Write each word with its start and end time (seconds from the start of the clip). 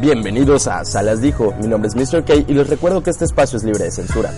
Bienvenidos 0.00 0.66
a 0.66 0.84
Salas 0.84 1.20
Dijo, 1.20 1.54
mi 1.60 1.68
nombre 1.68 1.88
es 1.88 1.94
Mr. 1.94 2.24
K 2.24 2.34
y 2.34 2.54
les 2.54 2.68
recuerdo 2.68 3.02
que 3.02 3.10
este 3.10 3.24
espacio 3.24 3.58
es 3.58 3.64
libre 3.64 3.84
de 3.84 3.90
censura. 3.90 4.30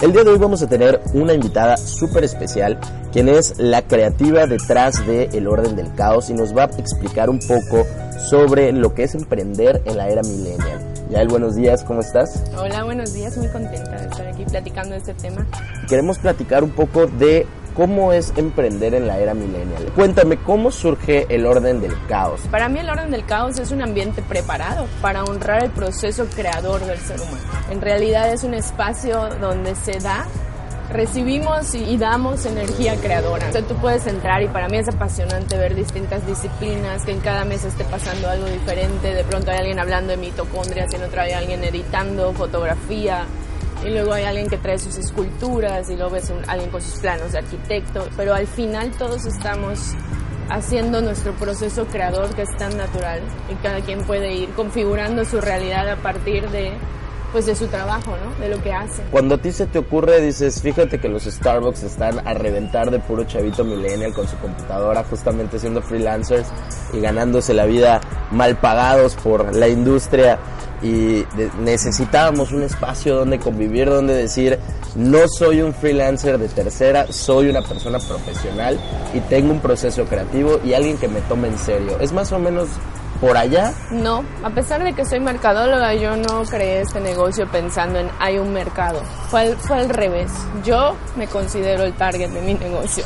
El 0.00 0.12
día 0.12 0.24
de 0.24 0.30
hoy 0.30 0.38
vamos 0.38 0.62
a 0.62 0.68
tener 0.68 1.00
una 1.12 1.32
invitada 1.32 1.76
súper 1.76 2.24
especial, 2.24 2.78
quien 3.12 3.28
es 3.28 3.58
la 3.58 3.82
creativa 3.82 4.46
detrás 4.46 5.06
de 5.06 5.24
El 5.32 5.46
Orden 5.46 5.76
del 5.76 5.94
Caos 5.94 6.30
y 6.30 6.34
nos 6.34 6.56
va 6.56 6.64
a 6.64 6.66
explicar 6.78 7.30
un 7.30 7.38
poco 7.38 7.86
sobre 8.18 8.72
lo 8.72 8.94
que 8.94 9.04
es 9.04 9.14
emprender 9.14 9.82
en 9.84 9.96
la 9.96 10.08
era 10.08 10.22
millennial. 10.22 10.80
Yael, 11.10 11.28
buenos 11.28 11.54
días, 11.54 11.84
¿cómo 11.84 12.00
estás? 12.00 12.42
Hola, 12.56 12.84
buenos 12.84 13.12
días, 13.12 13.36
muy 13.36 13.48
contenta 13.48 13.90
de 13.92 14.08
estar 14.08 14.26
aquí 14.26 14.44
platicando 14.44 14.92
de 14.92 14.98
este 14.98 15.14
tema. 15.14 15.46
Queremos 15.88 16.18
platicar 16.18 16.64
un 16.64 16.70
poco 16.70 17.06
de 17.06 17.46
cómo 17.74 18.12
es 18.12 18.32
emprender 18.36 18.94
en 18.94 19.06
la 19.06 19.18
era 19.18 19.34
millennial. 19.34 19.84
Cuéntame, 19.94 20.36
¿cómo 20.36 20.70
surge 20.70 21.26
El 21.28 21.46
Orden 21.46 21.80
del 21.80 21.94
Caos? 22.06 22.42
Para 22.50 22.68
mí 22.68 22.80
el 22.80 22.88
orden 22.88 23.10
del 23.10 23.24
caos 23.24 23.58
es 23.58 23.70
un 23.70 23.82
ambiente 23.82 24.22
preparado 24.22 24.86
para 25.00 25.24
honrar 25.24 25.64
el 25.64 25.70
proceso 25.70 26.26
creador 26.26 26.84
del 26.84 26.98
ser 26.98 27.20
humano. 27.20 27.38
En 27.70 27.80
realidad 27.80 28.32
es 28.32 28.44
un 28.44 28.54
espacio 28.54 29.28
donde 29.40 29.74
se 29.74 29.98
da, 29.98 30.26
recibimos 30.90 31.74
y, 31.74 31.96
damos 31.96 32.44
energía 32.44 32.96
creadora. 32.96 33.48
O 33.48 33.52
sea, 33.52 33.62
tú 33.62 33.74
puedes 33.76 34.06
entrar 34.06 34.42
y 34.42 34.48
para 34.48 34.68
mí 34.68 34.76
es 34.76 34.88
apasionante 34.88 35.56
ver 35.56 35.74
distintas 35.74 36.26
disciplinas, 36.26 37.04
que 37.04 37.12
en 37.12 37.20
cada 37.20 37.44
mes 37.44 37.64
esté 37.64 37.84
pasando 37.84 38.28
algo 38.28 38.46
diferente. 38.46 39.14
De 39.14 39.24
pronto 39.24 39.50
hay 39.50 39.58
alguien 39.58 39.78
hablando 39.78 40.10
de 40.10 40.18
mitocondrias, 40.18 40.92
en 40.92 41.02
otro 41.02 41.22
hay 41.22 41.32
alguien 41.32 41.64
editando 41.64 42.32
fotografía, 42.32 43.24
y 43.84 43.90
luego 43.90 44.12
hay 44.12 44.24
alguien 44.24 44.48
que 44.48 44.58
trae 44.58 44.78
sus 44.78 44.96
esculturas 44.96 45.88
y 45.90 45.96
luego 45.96 46.10
ves 46.10 46.30
un, 46.30 46.48
alguien 46.48 46.70
con 46.70 46.80
sus 46.80 47.00
planos 47.00 47.32
de 47.32 47.38
arquitecto, 47.38 48.08
pero 48.16 48.34
al 48.34 48.46
final 48.46 48.90
todos 48.92 49.24
estamos 49.26 49.94
haciendo 50.48 51.00
nuestro 51.00 51.32
proceso 51.32 51.86
creador 51.86 52.34
que 52.34 52.42
es 52.42 52.56
tan 52.58 52.76
natural 52.76 53.20
y 53.50 53.54
cada 53.56 53.80
quien 53.80 54.02
puede 54.04 54.34
ir 54.34 54.50
configurando 54.50 55.24
su 55.24 55.40
realidad 55.40 55.88
a 55.88 55.96
partir 55.96 56.48
de 56.50 56.72
pues 57.32 57.46
de 57.46 57.54
su 57.54 57.66
trabajo. 57.66 58.14
De 58.38 58.48
lo 58.48 58.62
que 58.62 58.72
hace. 58.72 59.02
Cuando 59.10 59.36
a 59.36 59.38
ti 59.38 59.52
se 59.52 59.66
te 59.66 59.78
ocurre, 59.78 60.20
dices, 60.20 60.60
fíjate 60.60 61.00
que 61.00 61.08
los 61.08 61.24
Starbucks 61.24 61.82
están 61.82 62.26
a 62.26 62.34
reventar 62.34 62.90
de 62.90 62.98
puro 62.98 63.24
chavito 63.24 63.64
millennial 63.64 64.12
con 64.12 64.28
su 64.28 64.36
computadora, 64.36 65.02
justamente 65.04 65.58
siendo 65.58 65.80
freelancers 65.80 66.48
y 66.92 67.00
ganándose 67.00 67.54
la 67.54 67.64
vida 67.64 68.00
mal 68.30 68.56
pagados 68.56 69.14
por 69.16 69.54
la 69.56 69.68
industria 69.68 70.38
y 70.82 71.24
necesitábamos 71.60 72.52
un 72.52 72.62
espacio 72.62 73.16
donde 73.16 73.38
convivir, 73.38 73.88
donde 73.88 74.14
decir, 74.14 74.58
no 74.96 75.28
soy 75.28 75.62
un 75.62 75.72
freelancer 75.72 76.38
de 76.38 76.48
tercera, 76.48 77.06
soy 77.12 77.48
una 77.48 77.62
persona 77.62 77.98
profesional 77.98 78.78
y 79.14 79.20
tengo 79.20 79.52
un 79.52 79.60
proceso 79.60 80.04
creativo 80.04 80.60
y 80.64 80.74
alguien 80.74 80.98
que 80.98 81.08
me 81.08 81.20
tome 81.22 81.48
en 81.48 81.58
serio. 81.58 81.98
Es 82.00 82.12
más 82.12 82.32
o 82.32 82.38
menos 82.38 82.68
por 83.20 83.36
allá. 83.36 83.72
No, 83.92 84.24
a 84.42 84.50
pesar 84.50 84.82
de 84.82 84.94
que 84.94 85.04
soy 85.04 85.20
mercadóloga, 85.20 85.94
yo 85.94 86.16
no 86.16 86.42
creé 86.42 86.80
este 86.80 87.00
negocio 87.00 87.48
pensando 87.50 88.00
en 88.00 88.10
hay 88.18 88.38
un 88.38 88.52
mercado. 88.52 89.00
Fue 89.30 89.42
al, 89.42 89.56
fue 89.56 89.78
al 89.78 89.88
revés. 89.88 90.32
Yo 90.64 90.96
me 91.16 91.28
considero 91.28 91.84
el 91.84 91.94
target 91.94 92.30
de 92.30 92.40
mi 92.42 92.54
negocio. 92.54 93.04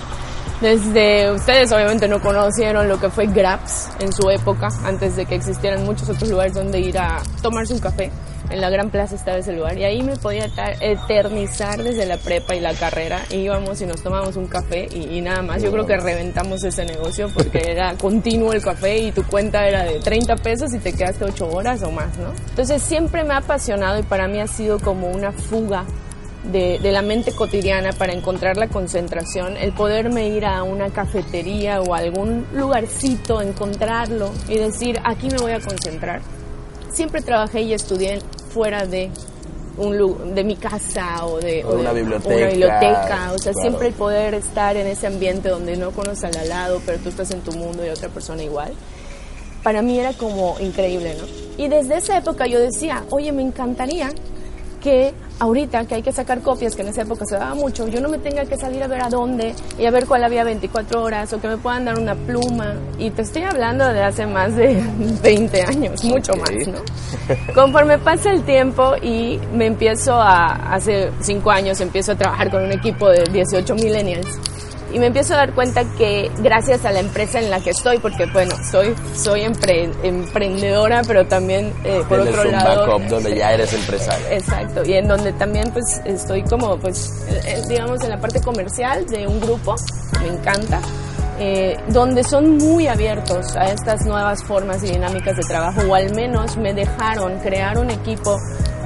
Desde 0.60 1.30
ustedes 1.32 1.70
obviamente 1.70 2.08
no 2.08 2.20
conocieron 2.22 2.88
lo 2.88 2.98
que 2.98 3.10
fue 3.10 3.26
Grabs 3.26 3.90
en 4.00 4.10
su 4.10 4.30
época, 4.30 4.68
antes 4.84 5.14
de 5.14 5.26
que 5.26 5.34
existieran 5.34 5.84
muchos 5.84 6.08
otros 6.08 6.30
lugares 6.30 6.54
donde 6.54 6.80
ir 6.80 6.98
a 6.98 7.22
tomarse 7.42 7.74
un 7.74 7.80
café. 7.80 8.10
En 8.48 8.60
la 8.62 8.70
Gran 8.70 8.90
Plaza 8.90 9.16
estaba 9.16 9.36
ese 9.36 9.52
lugar 9.52 9.76
y 9.76 9.84
ahí 9.84 10.02
me 10.02 10.16
podía 10.16 10.48
eternizar 10.80 11.82
desde 11.82 12.06
la 12.06 12.16
prepa 12.16 12.54
y 12.54 12.60
la 12.60 12.72
carrera. 12.72 13.20
Íbamos 13.30 13.82
y 13.82 13.86
nos 13.86 14.02
tomábamos 14.02 14.36
un 14.36 14.46
café 14.46 14.88
y, 14.90 15.18
y 15.18 15.20
nada 15.20 15.42
más. 15.42 15.62
Yo 15.62 15.70
creo 15.72 15.84
que 15.84 15.96
reventamos 15.96 16.64
ese 16.64 16.86
negocio 16.86 17.28
porque 17.34 17.72
era 17.72 17.94
continuo 18.00 18.52
el 18.52 18.62
café 18.62 18.98
y 18.98 19.12
tu 19.12 19.24
cuenta 19.24 19.66
era 19.66 19.84
de 19.84 19.98
30 19.98 20.36
pesos 20.36 20.72
y 20.72 20.78
te 20.78 20.92
quedaste 20.92 21.24
8 21.24 21.50
horas 21.50 21.82
o 21.82 21.90
más, 21.90 22.16
¿no? 22.18 22.32
Entonces 22.50 22.82
siempre 22.82 23.24
me 23.24 23.34
ha 23.34 23.38
apasionado 23.38 23.98
y 23.98 24.04
para 24.04 24.26
mí 24.28 24.40
ha 24.40 24.46
sido 24.46 24.78
como 24.78 25.08
una 25.08 25.32
fuga 25.32 25.84
de, 26.52 26.78
de 26.78 26.92
la 26.92 27.02
mente 27.02 27.32
cotidiana 27.32 27.92
para 27.92 28.12
encontrar 28.12 28.56
la 28.56 28.68
concentración, 28.68 29.56
el 29.56 29.72
poderme 29.72 30.28
ir 30.28 30.44
a 30.44 30.62
una 30.62 30.90
cafetería 30.90 31.80
o 31.80 31.94
a 31.94 31.98
algún 31.98 32.46
lugarcito, 32.52 33.40
encontrarlo 33.40 34.30
y 34.48 34.56
decir, 34.56 34.98
aquí 35.04 35.28
me 35.28 35.38
voy 35.38 35.52
a 35.52 35.60
concentrar. 35.60 36.20
Siempre 36.92 37.22
trabajé 37.22 37.62
y 37.62 37.74
estudié 37.74 38.20
fuera 38.50 38.86
de 38.86 39.10
un 39.76 40.34
de 40.34 40.42
mi 40.42 40.56
casa 40.56 41.26
o 41.26 41.38
de, 41.38 41.62
O 41.64 41.74
de 41.74 41.80
una 41.80 41.92
biblioteca, 41.92 42.34
una 42.34 42.46
biblioteca. 42.46 43.32
o 43.34 43.38
sea, 43.38 43.52
claro. 43.52 43.60
siempre 43.60 43.88
el 43.88 43.94
poder 43.94 44.34
estar 44.34 44.76
en 44.76 44.86
ese 44.86 45.06
ambiente 45.06 45.50
donde 45.50 45.76
no 45.76 45.90
conoces 45.90 46.24
al 46.24 46.36
al 46.36 46.48
lado, 46.48 46.80
pero 46.86 46.98
tú 46.98 47.10
estás 47.10 47.30
en 47.32 47.40
tu 47.42 47.52
mundo 47.52 47.84
y 47.84 47.90
otra 47.90 48.08
persona 48.08 48.42
igual 48.42 48.72
para 49.66 49.82
mí 49.82 49.98
era 49.98 50.12
como 50.12 50.54
increíble, 50.60 51.16
¿no? 51.18 51.24
Y 51.56 51.66
desde 51.66 51.96
esa 51.96 52.16
época 52.16 52.46
yo 52.46 52.60
decía, 52.60 53.02
oye, 53.10 53.32
me 53.32 53.42
encantaría 53.42 54.10
que 54.80 55.12
ahorita 55.38 55.84
que 55.86 55.96
hay 55.96 56.02
que 56.02 56.12
sacar 56.12 56.40
copias, 56.40 56.74
que 56.74 56.82
en 56.82 56.88
esa 56.88 57.02
época 57.02 57.24
se 57.26 57.36
daba 57.36 57.54
mucho, 57.54 57.86
yo 57.88 58.00
no 58.00 58.08
me 58.08 58.18
tenga 58.18 58.44
que 58.44 58.56
salir 58.56 58.82
a 58.82 58.86
ver 58.86 59.02
a 59.02 59.08
dónde 59.08 59.54
y 59.78 59.86
a 59.86 59.90
ver 59.90 60.06
cuál 60.06 60.24
había 60.24 60.44
24 60.44 61.02
horas 61.02 61.32
o 61.32 61.40
que 61.40 61.48
me 61.48 61.56
puedan 61.56 61.84
dar 61.84 61.98
una 61.98 62.14
pluma. 62.14 62.74
Y 62.98 63.10
te 63.10 63.22
estoy 63.22 63.42
hablando 63.42 63.86
de 63.92 64.02
hace 64.02 64.26
más 64.26 64.54
de 64.56 64.82
20 65.22 65.62
años, 65.62 66.04
mucho 66.04 66.32
más, 66.34 66.50
¿no? 66.66 67.54
Conforme 67.54 67.98
pasa 67.98 68.30
el 68.30 68.42
tiempo 68.44 68.94
y 69.02 69.38
me 69.52 69.66
empiezo 69.66 70.14
a, 70.14 70.74
hace 70.74 71.10
5 71.20 71.50
años 71.50 71.80
empiezo 71.80 72.12
a 72.12 72.16
trabajar 72.16 72.50
con 72.50 72.64
un 72.64 72.72
equipo 72.72 73.08
de 73.08 73.24
18 73.32 73.74
millennials 73.74 74.26
y 74.92 74.98
me 74.98 75.06
empiezo 75.06 75.34
a 75.34 75.38
dar 75.38 75.52
cuenta 75.52 75.84
que 75.98 76.30
gracias 76.38 76.84
a 76.84 76.92
la 76.92 77.00
empresa 77.00 77.38
en 77.38 77.50
la 77.50 77.60
que 77.60 77.70
estoy, 77.70 77.98
porque 77.98 78.26
bueno, 78.26 78.54
soy, 78.70 78.94
soy 79.14 79.42
empre- 79.42 79.92
emprendedora, 80.02 81.02
pero 81.06 81.26
también 81.26 81.72
eh, 81.84 82.02
por 82.08 82.20
otro 82.20 82.42
un 82.42 82.52
lado... 82.52 82.86
backup 82.86 83.08
donde 83.08 83.36
ya 83.36 83.52
eres 83.52 83.72
empresario. 83.72 84.26
Exacto, 84.30 84.82
y 84.84 84.94
en 84.94 85.08
donde 85.08 85.32
también 85.32 85.70
pues 85.72 86.00
estoy 86.04 86.42
como 86.42 86.76
pues 86.78 87.26
eh, 87.28 87.40
eh, 87.46 87.62
digamos 87.68 88.02
en 88.04 88.10
la 88.10 88.20
parte 88.20 88.40
comercial 88.40 89.06
de 89.06 89.26
un 89.26 89.40
grupo, 89.40 89.74
me 90.20 90.28
encanta, 90.28 90.80
eh, 91.38 91.76
donde 91.88 92.24
son 92.24 92.56
muy 92.56 92.86
abiertos 92.86 93.56
a 93.56 93.64
estas 93.66 94.06
nuevas 94.06 94.42
formas 94.42 94.82
y 94.82 94.86
dinámicas 94.92 95.36
de 95.36 95.42
trabajo, 95.42 95.82
o 95.88 95.94
al 95.94 96.14
menos 96.14 96.56
me 96.56 96.72
dejaron 96.72 97.38
crear 97.40 97.78
un 97.78 97.90
equipo 97.90 98.38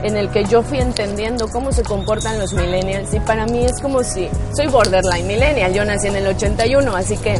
en 0.02 0.16
el 0.16 0.30
que 0.30 0.44
yo 0.44 0.62
fui 0.62 0.78
entendiendo 0.78 1.48
cómo 1.48 1.72
se 1.72 1.82
comportan 1.82 2.38
los 2.38 2.52
millennials 2.52 3.12
y 3.14 3.20
para 3.20 3.46
mí 3.46 3.64
es 3.64 3.80
como 3.80 4.02
si 4.02 4.28
soy 4.54 4.66
borderline 4.68 5.26
millennial, 5.26 5.72
yo 5.72 5.84
nací 5.84 6.08
en 6.08 6.16
el 6.16 6.26
81, 6.26 6.94
así 6.96 7.16
que 7.18 7.38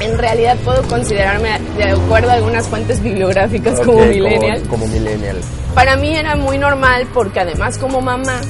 en 0.00 0.18
realidad 0.18 0.56
puedo 0.64 0.82
considerarme 0.84 1.58
de 1.76 1.84
acuerdo 1.84 2.30
a 2.30 2.34
algunas 2.34 2.66
fuentes 2.68 3.02
bibliográficas 3.02 3.80
como 3.80 4.00
millennial. 4.00 4.62
Como, 4.68 4.86
millennial. 4.86 5.38
Para 5.74 5.96
mí 5.96 6.14
era 6.16 6.36
muy 6.36 6.58
normal 6.58 7.06
porque 7.14 7.40
además 7.40 7.78
como 7.78 8.00
mamá, 8.00 8.40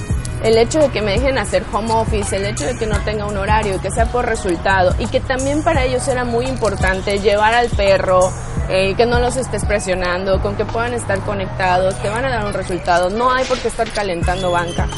el 0.43 0.59
hecho 0.59 0.81
de 0.81 0.89
que 0.89 1.03
me 1.03 1.13
dejen 1.13 1.39
hacer 1.39 1.65
home 1.73 1.93
office, 1.93 2.35
el 2.35 2.45
hecho 2.45 2.67
de 2.67 2.77
que 2.77 2.87
no 2.87 2.99
tenga 3.05 3.27
un 3.27 3.37
horario, 3.37 3.81
que 3.81 3.91
sea 3.91 4.07
por 4.07 4.27
resultado 4.27 4.95
y 4.99 5.07
que 5.07 5.21
también 5.21 5.63
para 5.63 5.85
ellos 5.85 6.07
era 6.09 6.25
muy 6.25 6.47
importante 6.47 7.19
llevar 7.19 7.55
al 7.55 7.69
perro, 7.69 8.33
eh, 8.69 8.95
que 8.97 9.07
no 9.07 9.21
los 9.21 9.37
estés 9.37 9.65
presionando, 9.65 10.41
con 10.41 10.57
que 10.57 10.65
puedan 10.65 10.95
estar 10.95 11.21
conectados, 11.21 11.95
te 12.03 12.09
van 12.09 12.25
a 12.25 12.31
dar 12.31 12.45
un 12.45 12.53
resultado, 12.53 13.11
no 13.11 13.33
hay 13.33 13.45
por 13.45 13.59
qué 13.59 13.69
estar 13.69 13.89
calentando 13.91 14.51
banca. 14.51 14.89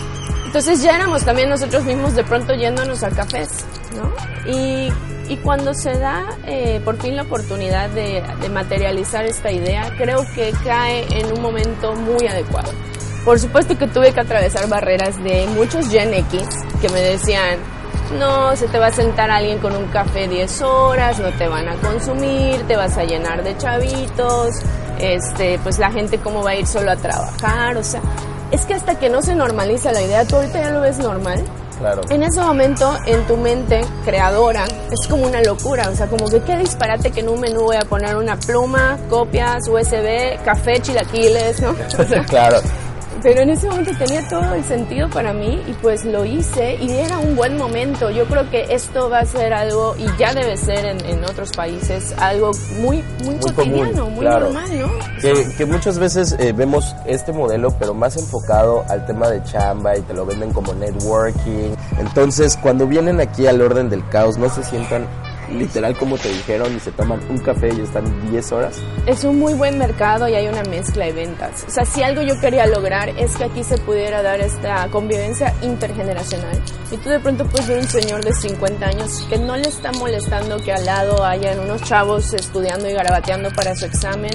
Entonces 0.47 0.83
ya 0.83 0.97
éramos 0.97 1.25
también 1.25 1.51
nosotros 1.51 1.85
mismos 1.85 2.15
de 2.15 2.25
pronto 2.25 2.55
yéndonos 2.55 3.03
a 3.03 3.11
cafés, 3.11 3.67
¿no? 3.97 4.13
Y, 4.51 4.93
cuando 5.43 5.75
se 5.75 5.99
da 5.99 6.27
eh, 6.47 6.81
por 6.85 6.97
fin 6.97 7.17
la 7.17 7.23
oportunidad 7.23 7.91
de 7.91 8.23
materializar 8.51 9.25
esta 9.25 9.51
idea, 9.51 9.93
creo 9.99 10.25
que 10.35 10.53
cae 10.65 11.07
en 11.19 11.33
un 11.33 11.43
momento 11.43 11.95
muy 11.95 12.27
adecuado. 12.29 12.71
Por 13.25 13.39
supuesto 13.39 13.77
que 13.79 13.87
tuve 13.87 14.13
que 14.13 14.21
atravesar 14.21 14.69
barreras 14.69 15.23
de 15.23 15.47
muchos 15.55 15.89
Gen 15.89 16.13
X 16.13 16.43
que 16.81 16.89
me 16.91 17.01
decían, 17.01 17.59
no, 18.19 18.55
se 18.55 18.69
te 18.69 18.79
va 18.79 18.89
a 18.89 18.93
sentar 18.93 19.31
alguien 19.31 19.59
con 19.59 19.75
un 19.75 19.87
café 19.87 20.29
10 20.29 20.63
horas, 20.63 21.19
no 21.19 21.31
te 21.33 21.49
van 21.49 21.69
a 21.69 21.77
consumir, 21.77 22.63
te 22.67 22.77
vas 22.77 22.99
a 22.99 23.05
llenar 23.05 23.43
de 23.43 23.57
chavitos, 23.57 24.57
este, 24.99 25.59
pues 25.63 25.79
la 25.79 25.91
gente 25.91 26.19
cómo 26.19 26.43
va 26.43 26.51
a 26.51 26.57
ir 26.57 26.67
solo 26.67 26.91
a 26.91 26.97
trabajar, 26.97 27.77
o 27.77 27.83
sea, 27.83 28.03
es 28.51 28.67
que 28.67 28.75
hasta 28.75 28.99
que 28.99 29.09
no 29.09 29.23
se 29.23 29.35
normaliza 29.35 29.91
la 29.93 30.03
idea, 30.03 30.25
tú 30.27 30.37
ahorita 30.37 30.61
ya 30.61 30.71
lo 30.71 30.83
ves 30.83 30.99
normal, 30.99 31.43
Claro. 31.79 32.03
En 32.09 32.23
ese 32.23 32.41
momento, 32.41 32.97
en 33.05 33.27
tu 33.27 33.37
mente 33.37 33.81
creadora, 34.05 34.65
es 34.65 35.09
como 35.09 35.27
una 35.27 35.43
locura. 35.43 35.89
O 35.91 35.95
sea, 35.97 36.07
como 36.07 36.31
que 36.31 36.41
qué 36.41 36.57
disparate 36.57 37.11
que 37.11 37.21
en 37.21 37.29
un 37.29 37.41
menú 37.41 37.63
voy 37.63 37.77
a 37.77 37.85
poner 37.85 38.17
una 38.17 38.37
pluma, 38.37 38.97
copias, 39.11 39.69
USB, 39.69 40.41
café, 40.45 40.81
chilaquiles, 40.81 41.61
¿no? 41.61 41.71
O 41.99 42.05
sea, 42.05 42.25
Claro. 42.25 42.59
Pero 43.25 43.41
en 43.41 43.49
ese 43.49 43.67
momento 43.67 43.91
tenía 43.99 44.29
todo 44.29 44.55
el 44.55 44.63
sentido 44.65 45.09
para 45.09 45.33
mí 45.33 45.59
y 45.67 45.73
pues 45.81 46.05
lo 46.05 46.27
hice 46.27 46.77
y 46.79 46.91
era 46.93 47.19
un 47.19 47.35
buen 47.35 47.57
momento. 47.57 48.11
Yo 48.11 48.27
creo 48.27 48.51
que 48.51 48.67
esto 48.69 49.09
va 49.09 49.21
a 49.21 49.25
ser 49.25 49.55
algo, 49.55 49.97
y 49.97 50.05
ya 50.19 50.35
debe 50.35 50.59
ser 50.59 50.85
en, 50.85 51.03
en 51.07 51.25
otros 51.25 51.51
países, 51.53 52.15
algo 52.19 52.51
muy, 52.81 53.03
muy, 53.25 53.37
Muy 53.37 53.39
cotidiano, 53.39 53.93
común, 53.93 54.15
muy 54.15 54.27
claro. 54.27 54.51
normal, 54.51 54.79
¿no? 54.79 54.89
Que, 55.23 55.57
que 55.57 55.65
muchas 55.65 55.99
veces 55.99 56.37
eh, 56.39 56.53
vemos 56.53 56.95
este 57.07 57.33
modelo, 57.33 57.75
pero 57.79 57.95
más 57.95 58.15
enfocado 58.19 58.85
al 58.91 59.07
tema 59.07 59.31
de 59.31 59.43
chamba 59.45 59.97
y 59.97 60.03
te 60.03 60.13
lo 60.13 60.27
venden 60.27 60.53
como 60.53 60.75
networking. 60.75 61.75
Entonces, 61.99 62.59
cuando 62.61 62.87
vienen 62.87 63.21
aquí 63.21 63.47
al 63.47 63.63
orden 63.63 63.89
del 63.89 64.07
caos, 64.11 64.37
no 64.37 64.51
se 64.51 64.63
sientan 64.63 65.07
literal 65.51 65.97
como 65.97 66.19
te 66.19 66.29
dijeron 66.29 66.75
y 66.75 66.81
se 66.81 66.93
toman 66.93 67.21
un 67.29 67.39
café 67.39 67.71
y 67.77 67.81
están 67.81 68.31
10 68.31 68.53
horas. 68.53 68.83
Es 69.07 69.25
un 69.25 69.39
muy 69.39 69.55
buen 69.55 69.79
mercado 69.79 70.29
y 70.29 70.35
hay 70.35 70.49
una 70.49 70.63
mezcla 70.65 71.05
de 71.07 71.13
ventas. 71.13 71.65
O 71.67 71.71
sea, 71.71 71.85
si 71.85 72.03
algo 72.03 72.23
yo 72.23 72.39
quería 72.41 72.67
lograr 72.67 73.09
es 73.11 73.37
que 73.37 73.45
aquí 73.45 73.65
se 73.65 73.79
pudiera 73.79 74.23
dar 74.23 74.41
esta 74.41 74.89
convivencia 74.91 75.55
intergeneracional. 75.63 76.61
Y 76.91 76.97
tú 76.99 77.09
de 77.09 77.21
pronto 77.21 77.47
puedes 77.47 77.67
ver 77.69 77.79
un 77.79 77.89
señor 77.89 78.25
de 78.25 78.33
50 78.33 78.87
años 78.87 79.27
que 79.29 79.39
no 79.39 79.57
le 79.57 79.69
está 79.69 79.93
molestando 79.93 80.59
que 80.59 80.73
al 80.73 80.85
lado 80.85 81.25
hayan 81.25 81.59
unos 81.61 81.83
chavos 81.83 82.33
estudiando 82.33 82.89
y 82.89 82.93
garabateando 82.93 83.51
para 83.51 83.75
su 83.75 83.87
examen. 83.87 84.33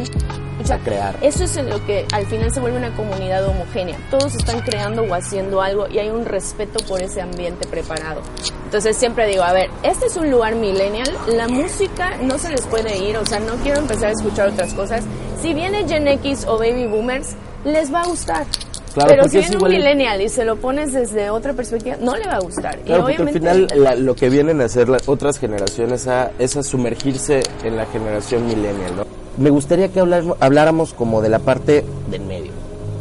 O 0.61 0.65
sea, 0.65 0.75
A 0.75 0.79
crear. 0.79 1.15
Eso 1.21 1.45
es 1.45 1.55
en 1.55 1.69
lo 1.69 1.83
que 1.85 2.05
al 2.11 2.25
final 2.25 2.51
se 2.53 2.59
vuelve 2.59 2.77
una 2.77 2.93
comunidad 2.95 3.45
homogénea. 3.45 3.97
Todos 4.09 4.35
están 4.35 4.59
creando 4.59 5.03
o 5.03 5.13
haciendo 5.13 5.61
algo 5.61 5.87
y 5.89 5.99
hay 5.99 6.09
un 6.09 6.25
respeto 6.25 6.83
por 6.85 7.01
ese 7.01 7.21
ambiente 7.21 7.67
preparado. 7.67 8.21
Entonces 8.69 8.97
siempre 8.97 9.25
digo, 9.27 9.41
a 9.41 9.51
ver, 9.51 9.71
este 9.81 10.05
es 10.05 10.15
un 10.15 10.29
lugar 10.29 10.53
millennial, 10.53 11.09
la 11.35 11.47
música 11.47 12.17
no 12.21 12.37
se 12.37 12.51
les 12.51 12.61
puede 12.67 12.99
ir, 12.99 13.17
o 13.17 13.25
sea, 13.25 13.39
no 13.39 13.53
quiero 13.63 13.79
empezar 13.79 14.09
a 14.09 14.11
escuchar 14.11 14.49
otras 14.49 14.75
cosas. 14.75 15.03
Si 15.41 15.55
viene 15.55 15.87
Gen 15.87 16.07
X 16.07 16.45
o 16.47 16.59
Baby 16.59 16.85
Boomers, 16.85 17.29
les 17.65 17.91
va 17.91 18.01
a 18.01 18.05
gustar. 18.05 18.45
Claro, 18.93 19.09
Pero 19.09 19.21
porque 19.23 19.29
si 19.31 19.37
es 19.39 19.49
viene 19.49 19.63
un 19.65 19.71
millennial 19.71 20.21
y 20.21 20.29
se 20.29 20.45
lo 20.45 20.57
pones 20.57 20.93
desde 20.93 21.31
otra 21.31 21.53
perspectiva, 21.53 21.95
no 21.99 22.15
le 22.15 22.27
va 22.27 22.33
a 22.35 22.39
gustar. 22.41 22.77
y 22.81 22.83
Claro, 22.83 23.01
porque 23.01 23.15
al 23.15 23.21
obviamente 23.23 23.39
final 23.39 23.67
la- 23.83 23.95
lo 23.95 24.15
que 24.15 24.29
vienen 24.29 24.61
a 24.61 24.65
hacer 24.65 24.87
las 24.87 25.09
otras 25.09 25.39
generaciones 25.39 26.07
a- 26.07 26.29
es 26.37 26.55
a 26.55 26.61
sumergirse 26.61 27.41
en 27.63 27.75
la 27.75 27.87
generación 27.87 28.45
millennial, 28.45 28.95
¿no? 28.97 29.03
Me 29.43 29.49
gustaría 29.49 29.87
que 29.87 29.99
hablar- 29.99 30.35
habláramos 30.39 30.93
como 30.93 31.23
de 31.23 31.29
la 31.29 31.39
parte 31.39 31.83
del 32.11 32.21
medio. 32.21 32.51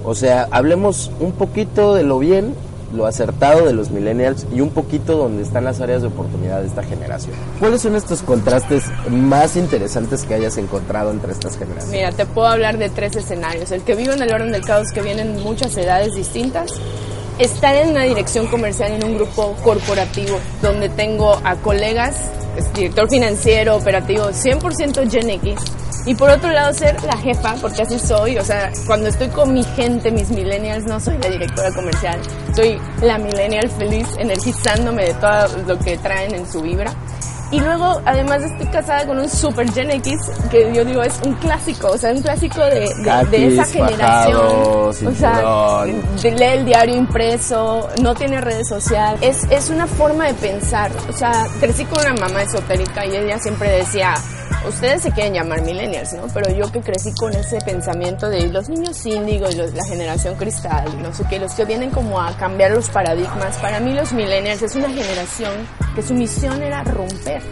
O 0.03 0.15
sea, 0.15 0.49
hablemos 0.51 1.11
un 1.21 1.33
poquito 1.33 1.95
de 1.95 2.05
lo 2.05 2.19
bien, 2.19 2.55
lo 2.93 3.07
acertado 3.07 3.67
de 3.67 3.73
los 3.73 3.91
millennials 3.91 4.47
y 4.53 4.61
un 4.61 4.71
poquito 4.71 5.17
donde 5.17 5.43
están 5.43 5.65
las 5.65 5.81
áreas 5.81 6.03
de 6.03 6.09
oportunidad 6.09 6.61
de 6.61 6.69
esta 6.69 6.83
generación. 6.83 7.35
¿Cuáles 7.61 7.83
son 7.83 7.97
estos 7.97 8.23
contrastes 8.23 8.85
más 9.11 9.57
interesantes 9.57 10.25
que 10.25 10.35
hayas 10.35 10.57
encontrado 10.57 11.11
entre 11.11 11.33
estas 11.33 11.59
generaciones? 11.59 11.93
Mira, 11.95 12.13
te 12.13 12.27
puedo 12.27 12.49
hablar 12.49 12.79
de 12.79 12.89
tres 12.89 13.17
escenarios. 13.17 13.71
El 13.71 13.83
que 13.83 13.95
vive 13.95 14.15
en 14.15 14.23
el 14.23 14.33
orden 14.33 14.53
del 14.53 14.65
caos, 14.65 14.93
que 14.93 15.03
vienen 15.03 15.43
muchas 15.43 15.77
edades 15.77 16.15
distintas. 16.15 16.73
Estar 17.39 17.75
en 17.77 17.91
una 17.91 18.03
dirección 18.03 18.49
comercial 18.49 18.93
en 18.93 19.05
un 19.05 19.15
grupo 19.15 19.55
corporativo 19.63 20.39
donde 20.61 20.89
tengo 20.89 21.39
a 21.45 21.55
colegas, 21.57 22.17
director 22.75 23.09
financiero, 23.09 23.77
operativo, 23.77 24.25
100% 24.31 25.09
Gen 25.09 25.31
X. 25.31 25.61
Y 26.09 26.15
por 26.15 26.31
otro 26.31 26.51
lado 26.51 26.73
ser 26.73 26.97
la 27.05 27.17
jefa, 27.19 27.55
porque 27.61 27.83
así 27.83 27.99
soy. 27.99 28.39
O 28.39 28.45
sea, 28.45 28.73
cuando 28.87 29.09
estoy 29.09 29.29
con 29.29 29.53
mi 29.53 29.63
gente, 29.63 30.11
mis 30.11 30.31
millennials, 30.31 30.85
no 30.87 30.99
soy 30.99 31.19
la 31.19 31.29
directora 31.29 31.71
comercial. 31.73 32.19
Soy 32.57 32.81
la 33.03 33.19
millennial 33.19 33.69
feliz, 33.69 34.07
energizándome 34.19 35.05
de 35.05 35.15
todo 35.15 35.49
lo 35.67 35.79
que 35.79 35.99
traen 35.99 36.35
en 36.35 36.51
su 36.51 36.63
vibra. 36.63 36.93
Y 37.51 37.61
luego, 37.61 38.01
además, 38.05 38.43
estoy 38.43 38.67
casada 38.67 39.07
con 39.07 39.19
un 39.19 39.29
super 39.29 39.71
Gen 39.73 39.91
X, 39.91 40.15
que 40.51 40.71
yo 40.75 40.85
digo 40.85 41.03
es 41.03 41.19
un 41.25 41.33
clásico, 41.35 41.89
o 41.89 41.97
sea, 41.97 42.13
un 42.13 42.21
clásico 42.21 42.61
de, 42.63 42.81
de- 42.81 43.25
de 43.31 43.47
esa 43.55 43.65
generación. 43.87 44.37
o 45.07 45.15
sea, 45.15 45.33
de- 46.23 46.31
lee 46.33 46.45
el 46.59 46.65
diario 46.67 46.97
impreso, 46.97 47.89
no 48.03 48.15
tiene 48.15 48.41
redes 48.41 48.69
sociales. 48.69 49.21
Es, 49.23 49.45
es 49.51 49.71
una 49.71 49.87
forma 49.87 50.27
de 50.27 50.35
pensar. 50.35 50.91
O 51.09 51.13
sea, 51.13 51.47
crecí 51.61 51.85
con 51.87 52.01
una 52.01 52.15
mamá 52.21 52.43
esotérica 52.43 53.07
y 53.07 53.17
ella 53.17 53.39
siempre 53.39 53.71
decía, 53.71 54.15
ustedes 54.67 55.03
se 55.03 55.13
quieren 55.13 55.35
llamar 55.35 55.63
millennials, 55.63 56.13
¿no? 56.15 56.27
Pero 56.33 56.51
yo 56.51 56.71
que 56.73 56.81
crecí 56.81 57.13
con 57.15 57.33
ese 57.35 57.59
pensamiento 57.61 58.29
de 58.29 58.49
los 58.49 58.69
niños 58.69 59.05
índigo 59.07 59.49
y 59.51 59.55
los- 59.55 59.75
la 59.75 59.85
generación 59.87 60.37
cristal, 60.37 61.01
no 61.03 61.13
sé 61.13 61.25
qué, 61.29 61.39
los 61.39 61.53
que 61.53 61.65
vienen 61.65 61.91
como 61.91 62.21
a 62.21 62.37
cambiar 62.37 62.73
los 62.73 62.89
paradigmas. 62.89 63.57
Para 63.59 63.81
mí 63.81 63.93
los 63.95 64.13
millennials 64.13 64.63
es 64.63 64.75
una 64.77 64.89
generación 64.89 65.53
que 65.95 66.03
su 66.03 66.15
misión 66.15 66.63
era 66.63 66.83
romper. 66.85 67.43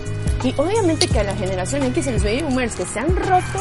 Y 0.42 0.54
obviamente 0.58 1.08
que 1.08 1.20
a 1.20 1.24
la 1.24 1.34
generación 1.34 1.82
X 1.84 2.06
y 2.06 2.12
los 2.12 2.22
baby 2.22 2.42
boomers 2.42 2.76
que 2.76 2.84
se 2.84 3.00
han 3.00 3.14
roto 3.16 3.58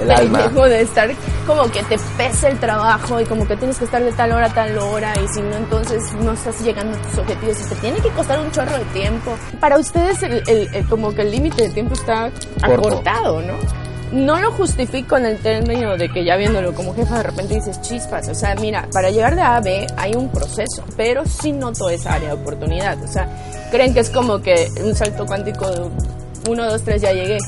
el, 0.00 0.10
alma. 0.10 0.48
de 0.68 0.80
estar 0.80 1.10
como 1.46 1.70
que 1.70 1.82
te 1.84 1.96
pesa 2.16 2.48
el 2.48 2.58
trabajo 2.58 3.20
y 3.20 3.24
como 3.24 3.46
que 3.46 3.56
tienes 3.56 3.78
que 3.78 3.84
estar 3.84 4.02
de 4.02 4.12
tal 4.12 4.32
hora 4.32 4.46
a 4.46 4.54
tal 4.54 4.76
hora 4.78 5.12
y 5.22 5.28
si 5.28 5.40
no 5.42 5.56
entonces 5.56 6.02
no 6.20 6.32
estás 6.32 6.60
llegando 6.60 6.96
a 6.96 7.00
tus 7.02 7.18
objetivos 7.18 7.60
y 7.60 7.64
te 7.68 7.74
tiene 7.76 7.98
que 8.00 8.08
costar 8.10 8.38
un 8.40 8.50
chorro 8.50 8.78
de 8.78 8.84
tiempo. 8.86 9.36
Para 9.60 9.78
ustedes 9.78 10.22
el, 10.22 10.42
el- 10.48 10.74
el- 10.74 10.88
como 10.88 11.14
que 11.14 11.22
el 11.22 11.30
límite 11.30 11.62
de 11.64 11.70
tiempo 11.70 11.94
está 11.94 12.30
Corto. 12.64 12.88
acortado, 12.88 13.40
¿no? 13.42 13.54
No 14.12 14.38
lo 14.38 14.52
justifico 14.52 15.16
en 15.16 15.26
el 15.26 15.38
término 15.38 15.96
de 15.96 16.08
que 16.08 16.24
ya 16.24 16.36
viéndolo 16.36 16.72
como 16.72 16.94
jefa 16.94 17.16
de 17.16 17.22
repente 17.24 17.54
dices 17.54 17.80
chispas, 17.80 18.28
o 18.28 18.34
sea, 18.34 18.54
mira, 18.54 18.86
para 18.92 19.10
llegar 19.10 19.34
de 19.34 19.42
A 19.42 19.56
a 19.56 19.60
B 19.60 19.86
hay 19.96 20.14
un 20.14 20.28
proceso, 20.30 20.84
pero 20.96 21.24
sí 21.26 21.50
noto 21.52 21.88
esa 21.88 22.14
área 22.14 22.28
de 22.28 22.34
oportunidad, 22.34 23.02
o 23.02 23.08
sea, 23.08 23.28
creen 23.72 23.92
que 23.92 24.00
es 24.00 24.10
como 24.10 24.40
que 24.40 24.68
un 24.84 24.94
salto 24.94 25.26
cuántico 25.26 25.68
de 25.68 25.80
1, 26.48 26.64
2, 26.70 26.82
3 26.82 27.02
ya 27.02 27.12
llegué. 27.12 27.38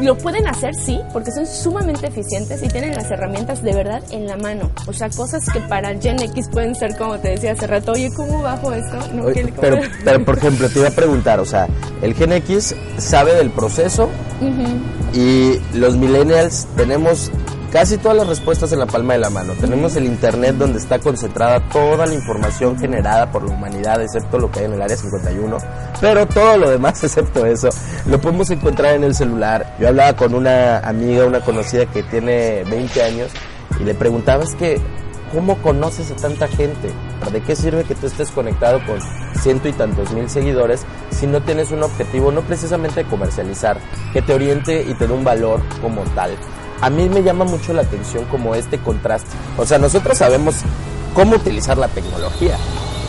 Lo 0.00 0.16
pueden 0.16 0.46
hacer, 0.46 0.74
sí, 0.74 1.00
porque 1.12 1.30
son 1.32 1.46
sumamente 1.46 2.06
eficientes 2.06 2.62
y 2.62 2.68
tienen 2.68 2.94
las 2.94 3.10
herramientas 3.10 3.62
de 3.62 3.72
verdad 3.74 4.02
en 4.10 4.26
la 4.26 4.36
mano. 4.36 4.70
O 4.86 4.92
sea, 4.92 5.08
cosas 5.10 5.44
que 5.52 5.60
para 5.60 5.96
Gen 5.98 6.20
X 6.20 6.48
pueden 6.50 6.74
ser, 6.74 6.96
como 6.96 7.18
te 7.18 7.28
decía 7.30 7.52
hace 7.52 7.66
rato, 7.66 7.92
oye, 7.92 8.10
¿cómo 8.16 8.42
bajo 8.42 8.72
esto? 8.72 8.96
No, 9.14 9.24
Oye, 9.24 9.34
¿qué- 9.34 9.42
cómo- 9.50 9.60
Pero, 9.60 9.80
pero, 10.04 10.24
por 10.24 10.38
ejemplo, 10.38 10.68
te 10.68 10.78
iba 10.80 10.88
a 10.88 10.92
preguntar, 10.92 11.40
o 11.40 11.46
sea, 11.46 11.68
el 12.02 12.14
Gen 12.14 12.32
X 12.32 12.74
sabe 12.98 13.34
del 13.34 13.50
proceso 13.50 14.08
y 15.14 15.58
los 15.76 15.96
millennials 15.96 16.66
tenemos 16.76 17.30
casi 17.72 17.96
todas 17.96 18.18
las 18.18 18.28
respuestas 18.28 18.70
en 18.72 18.78
la 18.78 18.86
palma 18.86 19.14
de 19.14 19.20
la 19.20 19.30
mano. 19.30 19.54
Tenemos 19.54 19.96
el 19.96 20.04
Internet 20.04 20.56
donde 20.56 20.78
está 20.78 20.98
concentrada 20.98 21.60
toda 21.70 22.06
la 22.06 22.14
información 22.14 22.78
generada 22.78 23.32
por 23.32 23.42
la 23.42 23.54
humanidad, 23.54 24.00
excepto 24.02 24.38
lo 24.38 24.50
que 24.50 24.60
hay 24.60 24.66
en 24.66 24.74
el 24.74 24.82
Área 24.82 24.96
51. 24.96 25.56
Pero 26.00 26.26
todo 26.26 26.58
lo 26.58 26.70
demás, 26.70 27.02
excepto 27.04 27.46
eso, 27.46 27.70
lo 28.06 28.20
podemos 28.20 28.50
encontrar 28.50 28.94
en 28.94 29.04
el 29.04 29.14
celular. 29.14 29.74
Yo 29.80 29.88
hablaba 29.88 30.14
con 30.14 30.34
una 30.34 30.78
amiga, 30.80 31.24
una 31.24 31.40
conocida 31.40 31.86
que 31.86 32.02
tiene 32.02 32.62
20 32.64 33.02
años, 33.02 33.30
y 33.80 33.84
le 33.84 33.94
preguntaba, 33.94 34.44
es 34.44 34.54
que, 34.54 34.78
¿cómo 35.32 35.56
conoces 35.62 36.10
a 36.10 36.16
tanta 36.16 36.48
gente? 36.48 36.90
¿De 37.32 37.40
qué 37.40 37.56
sirve 37.56 37.84
que 37.84 37.94
tú 37.94 38.06
estés 38.06 38.30
conectado 38.30 38.80
con 38.84 38.98
ciento 39.40 39.68
y 39.68 39.72
tantos 39.72 40.12
mil 40.12 40.28
seguidores 40.28 40.84
si 41.10 41.26
no 41.26 41.40
tienes 41.40 41.70
un 41.70 41.82
objetivo, 41.82 42.30
no 42.32 42.42
precisamente 42.42 43.04
de 43.04 43.08
comercializar, 43.08 43.78
que 44.12 44.20
te 44.20 44.34
oriente 44.34 44.84
y 44.86 44.92
te 44.94 45.06
dé 45.06 45.12
un 45.14 45.24
valor 45.24 45.62
como 45.80 46.02
tal? 46.14 46.36
A 46.82 46.90
mí 46.90 47.08
me 47.08 47.22
llama 47.22 47.44
mucho 47.44 47.72
la 47.72 47.82
atención 47.82 48.24
como 48.24 48.56
este 48.56 48.76
contraste. 48.76 49.30
O 49.56 49.64
sea, 49.64 49.78
nosotros 49.78 50.18
sabemos 50.18 50.56
cómo 51.14 51.36
utilizar 51.36 51.78
la 51.78 51.86
tecnología, 51.86 52.56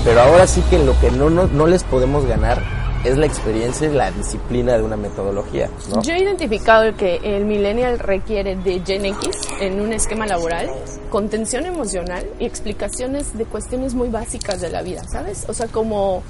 pero 0.06 0.22
ahora 0.22 0.46
sí 0.46 0.62
que 0.70 0.77
lo 0.77 0.98
que 1.00 1.10
no, 1.10 1.32
no, 1.32 1.48
no 1.48 1.65
les 1.65 1.84
podemos 1.84 2.24
ganar 2.27 2.62
es 3.03 3.18
la 3.18 3.25
experiencia 3.25 3.89
y 3.89 3.94
la 3.94 4.12
disciplina 4.12 4.77
de 4.77 4.84
una 4.84 4.96
metodología, 4.96 5.70
¿no? 5.89 6.03
Yo 6.03 6.13
he 6.13 6.22
identificado 6.22 6.96
que 6.96 7.15
el 7.24 7.46
millennial 7.46 7.98
requiere 7.98 8.56
de 8.56 8.82
Gen 8.86 9.06
X 9.06 9.39
en 9.60 9.82
un 9.82 9.92
esquema 9.92 10.27
laboral, 10.27 10.70
contención 11.10 11.65
emocional 11.65 12.25
y 12.39 12.46
explicaciones 12.46 13.36
de 13.36 13.46
cuestiones 13.46 13.96
muy 13.96 14.10
básicas 14.10 14.62
de 14.62 14.70
la 14.70 14.84
vida, 14.84 15.03
¿sabes? 15.12 15.46
O 15.50 15.53
sea, 15.53 15.68
como, 15.68 16.22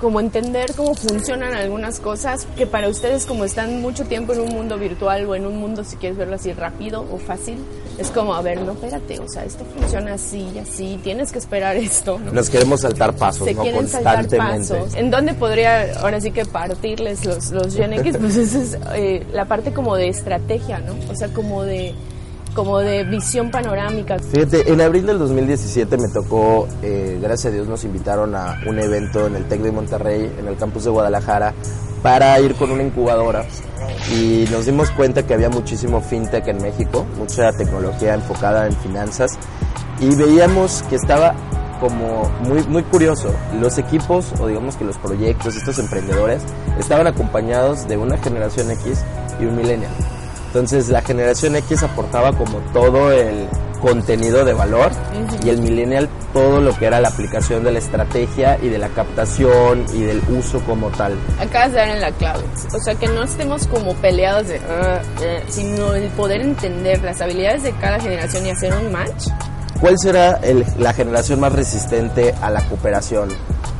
como 0.00 0.20
entender 0.20 0.72
cómo 0.74 0.94
funcionan 0.94 1.54
algunas 1.54 2.00
cosas 2.00 2.46
que 2.56 2.66
para 2.66 2.88
ustedes 2.88 3.26
como 3.26 3.44
están 3.44 3.80
mucho 3.80 4.04
tiempo 4.04 4.32
en 4.32 4.40
un 4.40 4.48
mundo 4.48 4.78
virtual 4.78 5.26
o 5.26 5.34
en 5.34 5.46
un 5.46 5.58
mundo, 5.58 5.84
si 5.84 5.96
quieres 5.96 6.18
verlo 6.18 6.34
así, 6.34 6.52
rápido 6.52 7.06
o 7.10 7.18
fácil, 7.18 7.58
es 7.98 8.10
como, 8.10 8.34
a 8.34 8.42
ver, 8.42 8.60
no, 8.60 8.72
espérate, 8.72 9.18
o 9.20 9.28
sea, 9.28 9.44
esto 9.44 9.64
funciona 9.64 10.14
así 10.14 10.48
y 10.54 10.58
así, 10.58 11.00
tienes 11.02 11.32
que 11.32 11.38
esperar 11.38 11.76
esto, 11.76 12.18
¿no? 12.18 12.32
Nos 12.32 12.50
queremos 12.50 12.80
saltar 12.80 13.14
pasos, 13.14 13.46
se 13.46 13.54
¿no? 13.54 13.62
quieren 13.62 13.88
saltar 13.88 14.16
Constantemente. 14.16 14.74
pasos. 14.74 14.94
¿En 14.94 15.10
dónde 15.10 15.34
podría 15.34 16.00
ahora 16.00 16.20
sí 16.20 16.30
que 16.30 16.44
partirles 16.44 17.24
los, 17.24 17.50
los 17.50 17.74
Gen 17.74 17.92
X? 17.92 18.16
Pues 18.24 18.36
esa 18.36 18.58
es 18.62 18.78
eh, 18.94 19.26
la 19.32 19.44
parte 19.44 19.72
como 19.72 19.96
de 19.96 20.08
estrategia, 20.08 20.78
¿no? 20.78 20.94
O 21.12 21.14
sea, 21.14 21.28
como 21.28 21.62
de, 21.62 21.94
como 22.54 22.78
de 22.78 23.04
visión 23.04 23.50
panorámica. 23.50 24.18
Fíjate, 24.18 24.72
en 24.72 24.80
abril 24.80 25.06
del 25.06 25.18
2017 25.18 25.96
me 25.96 26.08
tocó, 26.08 26.68
eh, 26.82 27.18
gracias 27.20 27.52
a 27.52 27.54
Dios 27.54 27.68
nos 27.68 27.84
invitaron 27.84 28.34
a 28.34 28.60
un 28.66 28.78
evento 28.78 29.26
en 29.26 29.36
el 29.36 29.44
TEC 29.46 29.60
de 29.60 29.72
Monterrey, 29.72 30.32
en 30.38 30.46
el 30.46 30.56
campus 30.56 30.84
de 30.84 30.90
Guadalajara, 30.90 31.54
para 32.02 32.38
ir 32.40 32.54
con 32.54 32.70
una 32.70 32.82
incubadora 32.82 33.44
y 34.12 34.44
nos 34.50 34.66
dimos 34.66 34.90
cuenta 34.90 35.26
que 35.26 35.34
había 35.34 35.48
muchísimo 35.48 36.00
fintech 36.00 36.46
en 36.48 36.62
México, 36.62 37.06
mucha 37.18 37.52
tecnología 37.52 38.14
enfocada 38.14 38.66
en 38.66 38.76
finanzas 38.76 39.32
y 40.00 40.14
veíamos 40.14 40.82
que 40.88 40.96
estaba 40.96 41.34
como 41.80 42.30
muy, 42.40 42.62
muy 42.64 42.82
curioso. 42.84 43.34
Los 43.60 43.78
equipos, 43.78 44.32
o 44.40 44.46
digamos 44.46 44.76
que 44.76 44.84
los 44.84 44.96
proyectos, 44.98 45.56
estos 45.56 45.78
emprendedores, 45.78 46.42
estaban 46.78 47.06
acompañados 47.06 47.86
de 47.88 47.96
una 47.96 48.16
generación 48.18 48.70
X 48.70 49.04
y 49.40 49.44
un 49.44 49.56
millennial. 49.56 49.92
Entonces 50.54 50.88
la 50.88 51.02
generación 51.02 51.56
X 51.56 51.82
aportaba 51.82 52.30
como 52.32 52.58
todo 52.72 53.10
el 53.10 53.48
contenido 53.82 54.44
de 54.44 54.52
valor 54.52 54.92
y 55.44 55.48
el 55.48 55.60
millennial 55.60 56.08
todo 56.32 56.60
lo 56.60 56.72
que 56.78 56.86
era 56.86 57.00
la 57.00 57.08
aplicación 57.08 57.64
de 57.64 57.72
la 57.72 57.80
estrategia 57.80 58.56
y 58.62 58.68
de 58.68 58.78
la 58.78 58.88
captación 58.90 59.84
y 59.92 60.02
del 60.02 60.22
uso 60.30 60.60
como 60.60 60.90
tal. 60.90 61.14
Acabas 61.40 61.72
de 61.72 61.78
dar 61.78 61.88
en 61.88 62.00
la 62.00 62.12
clave. 62.12 62.44
O 62.72 62.78
sea, 62.78 62.94
que 62.94 63.08
no 63.08 63.24
estemos 63.24 63.66
como 63.66 63.94
peleados 63.94 64.46
de... 64.46 64.60
"Ah, 64.70 65.00
eh", 65.22 65.42
sino 65.48 65.92
el 65.94 66.08
poder 66.10 66.40
entender 66.42 67.02
las 67.02 67.20
habilidades 67.20 67.64
de 67.64 67.72
cada 67.72 67.98
generación 67.98 68.46
y 68.46 68.50
hacer 68.50 68.72
un 68.74 68.92
match. 68.92 69.24
¿Cuál 69.80 69.98
será 69.98 70.34
el- 70.44 70.64
la 70.78 70.92
generación 70.92 71.40
más 71.40 71.52
resistente 71.52 72.32
a 72.40 72.50
la 72.50 72.62
cooperación? 72.68 73.28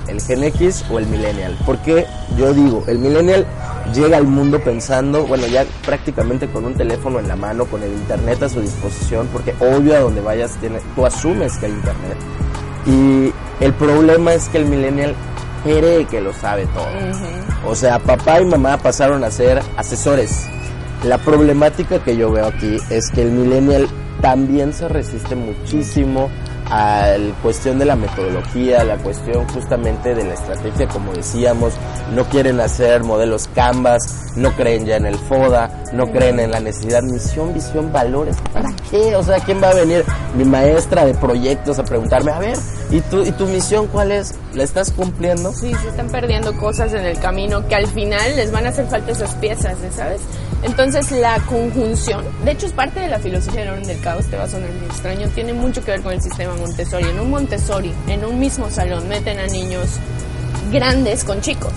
¿El 0.08 0.20
Gen 0.20 0.42
X 0.42 0.84
o 0.90 0.98
el 0.98 1.06
Millennial? 1.06 1.56
Porque 1.64 2.04
yo 2.36 2.52
digo, 2.52 2.82
el 2.88 2.98
Millennial 2.98 3.46
llega 3.92 4.16
al 4.16 4.26
mundo 4.26 4.60
pensando, 4.60 5.26
bueno, 5.26 5.46
ya 5.46 5.64
prácticamente 5.84 6.48
con 6.48 6.64
un 6.64 6.74
teléfono 6.74 7.18
en 7.18 7.28
la 7.28 7.36
mano, 7.36 7.64
con 7.66 7.82
el 7.82 7.92
Internet 7.92 8.42
a 8.42 8.48
su 8.48 8.60
disposición, 8.60 9.28
porque 9.32 9.54
obvio 9.60 9.96
a 9.96 10.00
donde 10.00 10.20
vayas 10.20 10.56
tiene, 10.60 10.78
tú 10.94 11.04
asumes 11.04 11.56
que 11.58 11.66
hay 11.66 11.72
Internet. 11.72 12.16
Y 12.86 13.32
el 13.64 13.72
problema 13.74 14.34
es 14.34 14.48
que 14.48 14.58
el 14.58 14.66
Millennial 14.66 15.14
cree 15.64 16.04
que 16.04 16.20
lo 16.20 16.32
sabe 16.32 16.66
todo. 16.66 16.86
O 17.66 17.74
sea, 17.74 17.98
papá 17.98 18.40
y 18.40 18.44
mamá 18.44 18.76
pasaron 18.76 19.24
a 19.24 19.30
ser 19.30 19.62
asesores. 19.76 20.46
La 21.02 21.18
problemática 21.18 21.98
que 21.98 22.16
yo 22.16 22.30
veo 22.30 22.46
aquí 22.46 22.78
es 22.90 23.10
que 23.10 23.22
el 23.22 23.30
millennial 23.30 23.88
también 24.20 24.72
se 24.72 24.88
resiste 24.88 25.34
muchísimo 25.34 26.30
a 26.74 27.16
la 27.16 27.34
cuestión 27.36 27.78
de 27.78 27.84
la 27.84 27.94
metodología, 27.94 28.82
la 28.82 28.96
cuestión 28.96 29.46
justamente 29.48 30.12
de 30.12 30.24
la 30.24 30.34
estrategia, 30.34 30.88
como 30.88 31.12
decíamos, 31.12 31.74
no 32.12 32.24
quieren 32.24 32.58
hacer 32.58 33.04
modelos 33.04 33.48
Canvas, 33.54 34.32
no 34.34 34.50
creen 34.56 34.84
ya 34.84 34.96
en 34.96 35.06
el 35.06 35.16
FODA, 35.16 35.70
no 35.92 36.10
creen 36.10 36.40
en 36.40 36.50
la 36.50 36.58
necesidad, 36.58 37.02
misión, 37.04 37.54
visión, 37.54 37.92
valores, 37.92 38.36
¿para 38.52 38.74
qué? 38.90 39.14
O 39.14 39.22
sea, 39.22 39.38
¿quién 39.38 39.62
va 39.62 39.70
a 39.70 39.74
venir? 39.74 40.04
Mi 40.36 40.44
maestra 40.44 41.04
de 41.04 41.14
proyectos 41.14 41.78
a 41.78 41.84
preguntarme, 41.84 42.32
a 42.32 42.40
ver, 42.40 42.58
¿y 42.90 43.00
tu, 43.02 43.22
y 43.22 43.30
tu 43.30 43.46
misión 43.46 43.86
cuál 43.86 44.10
es? 44.10 44.34
¿La 44.54 44.64
estás 44.64 44.90
cumpliendo? 44.90 45.52
Sí, 45.52 45.72
se 45.80 45.88
están 45.88 46.08
perdiendo 46.08 46.56
cosas 46.56 46.92
en 46.92 47.04
el 47.04 47.20
camino 47.20 47.68
que 47.68 47.76
al 47.76 47.86
final 47.86 48.34
les 48.34 48.50
van 48.50 48.66
a 48.66 48.70
hacer 48.70 48.86
falta 48.86 49.12
esas 49.12 49.34
piezas. 49.36 49.76
¿sabes? 49.94 50.20
Entonces 50.64 51.12
la 51.12 51.38
conjunción, 51.40 52.24
de 52.42 52.52
hecho 52.52 52.66
es 52.66 52.72
parte 52.72 53.00
de 53.00 53.08
la 53.08 53.18
filosofía 53.18 53.60
del 53.60 53.70
orden 53.70 53.86
del 53.86 54.00
caos, 54.00 54.26
te 54.26 54.36
va 54.36 54.44
a 54.44 54.48
sonar 54.48 54.70
muy 54.70 54.86
extraño, 54.86 55.28
tiene 55.28 55.52
mucho 55.52 55.84
que 55.84 55.90
ver 55.90 56.00
con 56.00 56.12
el 56.14 56.22
sistema 56.22 56.54
Montessori. 56.54 57.04
En 57.04 57.20
un 57.20 57.30
Montessori, 57.30 57.92
en 58.08 58.24
un 58.24 58.38
mismo 58.38 58.70
salón, 58.70 59.06
meten 59.06 59.38
a 59.38 59.46
niños 59.46 59.98
grandes 60.72 61.22
con 61.22 61.42
chicos. 61.42 61.74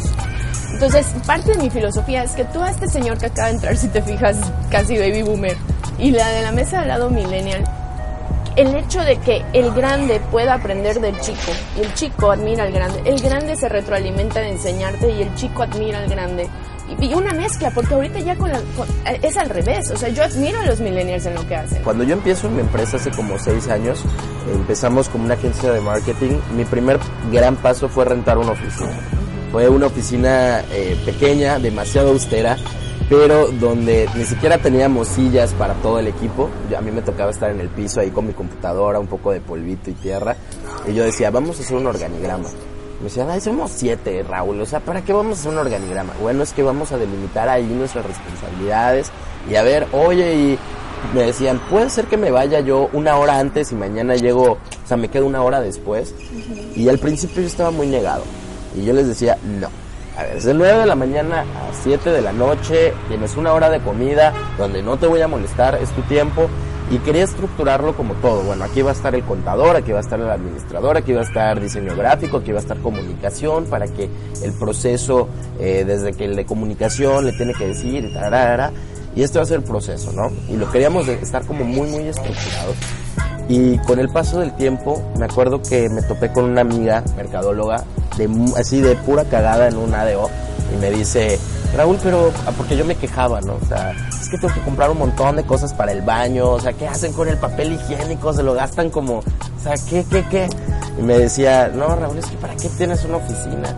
Entonces, 0.72 1.06
parte 1.26 1.52
de 1.52 1.64
mi 1.64 1.70
filosofía 1.70 2.24
es 2.24 2.32
que 2.32 2.46
tú 2.46 2.62
a 2.62 2.72
este 2.72 2.88
señor 2.88 3.18
que 3.18 3.26
acaba 3.26 3.50
de 3.50 3.56
entrar, 3.56 3.76
si 3.76 3.88
te 3.90 4.02
fijas, 4.02 4.38
casi 4.70 4.98
baby 4.98 5.22
boomer, 5.22 5.58
y 6.00 6.12
la 6.12 6.30
de 6.30 6.42
la 6.42 6.52
mesa 6.52 6.82
al 6.82 6.88
lado 6.88 7.10
millennial, 7.10 7.64
el 8.56 8.74
hecho 8.74 9.02
de 9.02 9.18
que 9.18 9.44
el 9.54 9.72
grande 9.74 10.20
pueda 10.32 10.56
aprender 10.56 11.00
del 11.00 11.20
chico 11.20 11.52
y 11.78 11.82
el 11.82 11.94
chico 11.94 12.32
admira 12.32 12.64
al 12.64 12.72
grande, 12.72 13.02
el 13.06 13.20
grande 13.22 13.56
se 13.56 13.70
retroalimenta 13.70 14.40
de 14.40 14.50
enseñarte 14.50 15.12
y 15.12 15.22
el 15.22 15.36
chico 15.36 15.64
admira 15.64 16.00
al 16.00 16.10
grande. 16.10 16.48
Y, 17.00 17.14
una 17.14 17.34
mezcla, 17.34 17.72
porque 17.72 17.94
ahorita 17.94 18.20
ya 18.20 18.36
con 18.36 18.52
la, 18.52 18.60
con- 18.76 18.88
es 19.22 19.38
al 19.38 19.50
revés, 19.50 19.92
o 19.92 19.98
sea, 19.98 20.10
yo 20.10 20.24
admiro 20.24 20.60
a 20.60 20.66
los 20.66 20.80
millennials 20.80 21.26
en 21.26 21.36
lo 21.36 21.48
que 21.48 21.56
hacen. 21.56 21.84
Cuando 21.84 22.04
yo 22.04 22.14
empiezo 22.14 22.48
en 22.48 22.56
mi 22.56 22.62
empresa 22.62 22.98
hace 22.98 23.12
como 23.12 23.38
seis 23.38 23.68
años, 23.68 24.04
empezamos 24.52 25.08
como 25.10 25.26
una 25.26 25.36
agencia 25.36 25.72
de 25.72 25.80
marketing. 25.82 26.38
Mi 26.56 26.66
primer 26.66 27.00
gran 27.32 27.56
paso 27.58 27.88
fue 27.90 28.06
rentar 28.06 28.38
una 28.38 28.52
oficina. 28.52 28.92
Fue 29.52 29.70
una 29.70 29.86
oficina 29.88 30.62
eh, 30.72 30.98
pequeña, 31.06 31.60
demasiado 31.60 32.10
austera, 32.10 32.58
pero 33.10 33.48
donde 33.48 34.10
ni 34.16 34.26
siquiera 34.26 34.58
teníamos 34.58 35.08
sillas 35.08 35.54
para 35.54 35.74
todo 35.76 36.00
el 36.00 36.08
equipo. 36.08 36.50
A 36.78 36.82
mí 36.82 36.92
me 36.92 37.02
tocaba 37.02 37.32
estar 37.32 37.52
en 37.52 37.62
el 37.62 37.70
piso 37.70 38.00
ahí 38.02 38.10
con 38.10 38.28
mi 38.28 38.34
computadora, 38.34 39.00
un 39.00 39.08
poco 39.08 39.32
de 39.32 39.40
polvito 39.40 39.90
y 39.90 39.94
tierra. 39.94 40.36
Y 40.88 40.94
yo 40.94 41.04
decía, 41.04 41.30
vamos 41.32 41.60
a 41.60 41.62
hacer 41.62 41.78
un 41.78 41.88
organigrama. 41.88 42.50
Me 43.00 43.06
decían, 43.06 43.30
ay, 43.30 43.40
somos 43.40 43.72
siete, 43.72 44.24
Raúl, 44.28 44.60
o 44.60 44.66
sea, 44.66 44.80
¿para 44.80 45.04
qué 45.04 45.14
vamos 45.14 45.38
a 45.38 45.40
hacer 45.42 45.52
un 45.52 45.60
organigrama? 45.60 46.14
Bueno, 46.20 46.42
es 46.42 46.52
que 46.52 46.64
vamos 46.64 46.92
a 46.92 46.98
delimitar 46.98 47.48
ahí 47.48 47.66
nuestras 47.66 48.06
responsabilidades 48.06 49.12
y 49.50 49.56
a 49.56 49.62
ver, 49.62 49.88
oye, 49.92 50.36
y 50.36 50.60
me 51.14 51.24
decían, 51.24 51.60
puede 51.70 51.90
ser 51.90 52.06
que 52.06 52.18
me 52.18 52.32
vaya 52.32 52.60
yo 52.60 52.90
una 52.94 53.18
hora 53.18 53.40
antes 53.40 53.72
y 53.72 53.76
mañana 53.76 54.16
llego, 54.16 54.54
o 54.54 54.88
sea, 54.88 54.98
me 54.98 55.10
quedo 55.10 55.26
una 55.26 55.44
hora 55.44 55.62
después. 55.62 56.14
Y 56.76 56.90
al 56.90 56.98
principio 56.98 57.42
yo 57.42 57.48
estaba 57.48 57.72
muy 57.72 57.88
negado. 57.88 58.24
Y 58.76 58.84
yo 58.84 58.94
les 58.94 59.08
decía, 59.08 59.38
no. 59.44 59.70
A 60.18 60.24
ver, 60.24 60.38
es 60.38 60.46
de 60.46 60.54
9 60.54 60.80
de 60.80 60.86
la 60.88 60.96
mañana 60.96 61.42
a 61.42 61.84
7 61.84 62.10
de 62.10 62.22
la 62.22 62.34
noche, 62.34 62.94
tienes 63.08 63.38
una 63.38 63.54
hora 63.54 63.70
de 63.70 63.80
comida 63.80 64.34
donde 64.58 64.82
no 64.82 64.98
te 64.98 65.06
voy 65.06 65.22
a 65.22 65.28
molestar, 65.28 65.76
es 65.76 65.92
tu 65.92 66.02
tiempo. 66.04 66.50
Y 66.90 67.00
quería 67.00 67.26
estructurarlo 67.26 67.98
como 67.98 68.14
todo. 68.16 68.44
Bueno, 68.44 68.64
aquí 68.64 68.82
va 68.82 68.92
a 68.92 68.94
estar 68.94 69.14
el 69.14 69.24
contador, 69.24 69.76
aquí 69.76 69.92
va 69.92 69.98
a 69.98 70.02
estar 70.02 70.20
el 70.20 70.30
administrador, 70.30 70.96
aquí 70.96 71.12
va 71.12 71.22
a 71.22 71.24
estar 71.24 71.60
diseño 71.60 71.96
gráfico, 71.96 72.38
aquí 72.38 72.52
va 72.52 72.60
a 72.60 72.62
estar 72.62 72.78
comunicación 72.78 73.66
para 73.66 73.88
que 73.88 74.10
el 74.42 74.54
proceso, 74.54 75.28
eh, 75.60 75.84
desde 75.86 76.14
que 76.14 76.26
el 76.26 76.36
de 76.38 76.46
comunicación 76.46 77.26
le 77.26 77.34
tiene 77.34 77.54
que 77.54 77.68
decir 77.68 78.06
y 78.06 78.14
tararara, 78.14 78.72
y 79.16 79.24
este 79.24 79.40
va 79.40 79.44
a 79.44 79.48
ser 79.48 79.58
el 79.58 79.64
proceso, 79.64 80.14
¿no? 80.14 80.32
Y 80.48 80.56
lo 80.56 80.72
queríamos 80.72 81.08
estar 81.08 81.44
como 81.46 81.66
muy, 81.66 81.90
muy 81.90 82.08
estructurado. 82.08 82.74
Y 83.50 83.78
con 83.80 84.00
el 84.00 84.10
paso 84.10 84.40
del 84.40 84.56
tiempo, 84.56 85.02
me 85.18 85.26
acuerdo 85.26 85.62
que 85.62 85.90
me 85.90 86.02
topé 86.04 86.32
con 86.32 86.46
una 86.46 86.62
amiga 86.62 87.04
mercadóloga, 87.16 87.84
de, 88.18 88.30
así 88.58 88.82
de 88.82 88.96
pura 88.96 89.26
cagada 89.26 89.68
en 89.68 89.78
un 89.78 89.94
ADO, 89.94 90.30
y 90.74 90.78
me 90.78 90.92
dice, 90.92 91.40
Raúl, 91.76 91.98
pero, 92.02 92.32
ah, 92.46 92.52
porque 92.56 92.76
yo 92.76 92.86
me 92.86 92.96
quejaba, 92.96 93.42
¿no? 93.42 93.56
O 93.56 93.66
sea, 93.68 93.92
es 94.10 94.30
que 94.30 94.38
tengo 94.38 94.54
que 94.54 94.62
comprar 94.62 94.90
un 94.90 95.00
montón 95.00 95.36
de 95.36 95.44
cosas 95.44 95.74
para 95.74 95.92
el 95.92 96.02
baño, 96.02 96.50
o 96.50 96.60
sea, 96.60 96.74
¿qué 96.74 96.88
hacen 96.88 97.14
con 97.14 97.28
el 97.28 97.38
papel 97.38 97.74
higiénico? 97.74 98.34
Se 98.34 98.44
lo 98.44 98.54
gastan 98.54 98.90
como, 98.90 99.20
o 99.20 99.24
sea, 99.62 99.76
¿qué, 99.90 100.06
qué, 100.10 100.24
qué? 100.30 100.50
Y 101.00 101.02
me 101.02 101.18
decía, 101.18 101.72
no, 101.74 101.96
Raúl, 101.96 102.18
es 102.18 102.26
que 102.26 102.38
¿para 102.38 102.56
qué 102.56 102.70
tienes 102.70 103.04
una 103.06 103.18
oficina? 103.18 103.76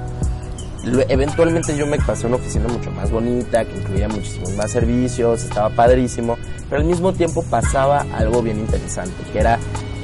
Eventualmente 1.09 1.75
yo 1.75 1.85
me 1.85 1.97
pasé 1.97 2.23
a 2.25 2.27
una 2.27 2.37
oficina 2.37 2.67
mucho 2.67 2.89
más 2.91 3.11
bonita, 3.11 3.65
que 3.65 3.77
incluía 3.77 4.07
muchísimos 4.07 4.53
más 4.53 4.71
servicios, 4.71 5.43
estaba 5.43 5.69
padrísimo, 5.69 6.37
pero 6.69 6.81
al 6.81 6.87
mismo 6.87 7.11
tiempo 7.13 7.43
pasaba 7.43 8.05
algo 8.13 8.41
bien 8.41 8.59
interesante, 8.59 9.23
que 9.31 9.39
era 9.39 9.59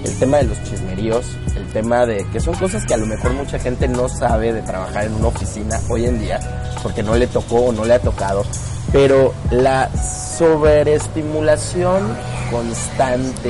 el 0.06 0.18
tema 0.20 0.38
de 0.38 0.44
los 0.44 0.64
chismeríos, 0.64 1.26
el 1.56 1.66
tema 1.68 2.06
de 2.06 2.26
que 2.32 2.40
son 2.40 2.54
cosas 2.56 2.86
que 2.86 2.94
a 2.94 2.98
lo 2.98 3.06
mejor 3.06 3.34
mucha 3.34 3.60
gente 3.60 3.88
no 3.88 4.08
sabe 4.08 4.54
de 4.54 4.62
trabajar 4.62 5.06
en 5.06 5.14
una 5.16 5.28
oficina 5.28 5.80
hoy 5.90 6.06
en 6.06 6.20
día, 6.20 6.40
porque 6.84 7.04
no 7.04 7.16
le 7.16 7.28
tocó 7.28 7.56
o 7.66 7.72
no 7.72 7.84
le 7.86 7.94
ha 7.96 8.00
tocado, 8.00 8.44
pero 8.92 9.34
la 9.52 9.90
sobreestimulación 10.38 12.04
constante 12.52 13.50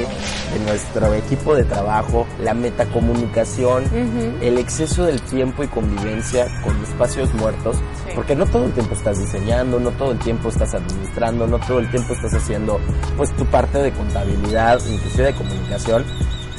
de 0.54 0.60
nuestro 0.66 1.14
equipo 1.14 1.54
de 1.54 1.66
trabajo, 1.66 2.26
la 2.42 2.54
metacomunicación, 2.54 3.84
el 4.42 4.58
exceso 4.58 5.04
del 5.04 5.22
tiempo 5.22 5.64
y 5.64 5.68
convivencia 5.68 6.48
con 6.64 6.82
espacios 6.84 7.34
muertos, 7.34 7.76
Sí. 7.76 8.12
porque 8.16 8.36
no 8.36 8.46
todo 8.46 8.66
el 8.66 8.72
tiempo 8.72 8.94
estás 8.96 9.20
diseñando, 9.20 9.80
no 9.80 9.92
todo 9.92 10.12
el 10.14 10.20
tiempo 10.20 10.48
estás 10.50 10.74
administrando, 10.74 11.46
no 11.48 11.60
todo 11.60 11.80
el 11.80 11.90
tiempo 11.92 12.14
estás 12.14 12.34
haciendo 12.34 12.80
pues 13.18 13.36
tu 13.36 13.46
parte 13.48 13.80
de 13.80 13.92
contabilidad, 13.92 14.80
inclusive 14.90 15.26
de 15.26 15.34
comunicación, 15.34 16.06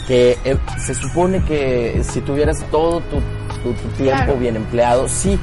que 0.07 0.39
eh, 0.45 0.57
se 0.79 0.95
supone 0.95 1.43
que 1.45 2.03
si 2.05 2.21
tuvieras 2.21 2.59
todo 2.71 3.01
tu, 3.01 3.17
tu- 3.63 3.73
tu 3.75 3.89
tiempo 3.97 4.25
Claro. 4.25 4.37
bien 4.37 4.57
empleado, 4.57 5.09
sí, 5.09 5.39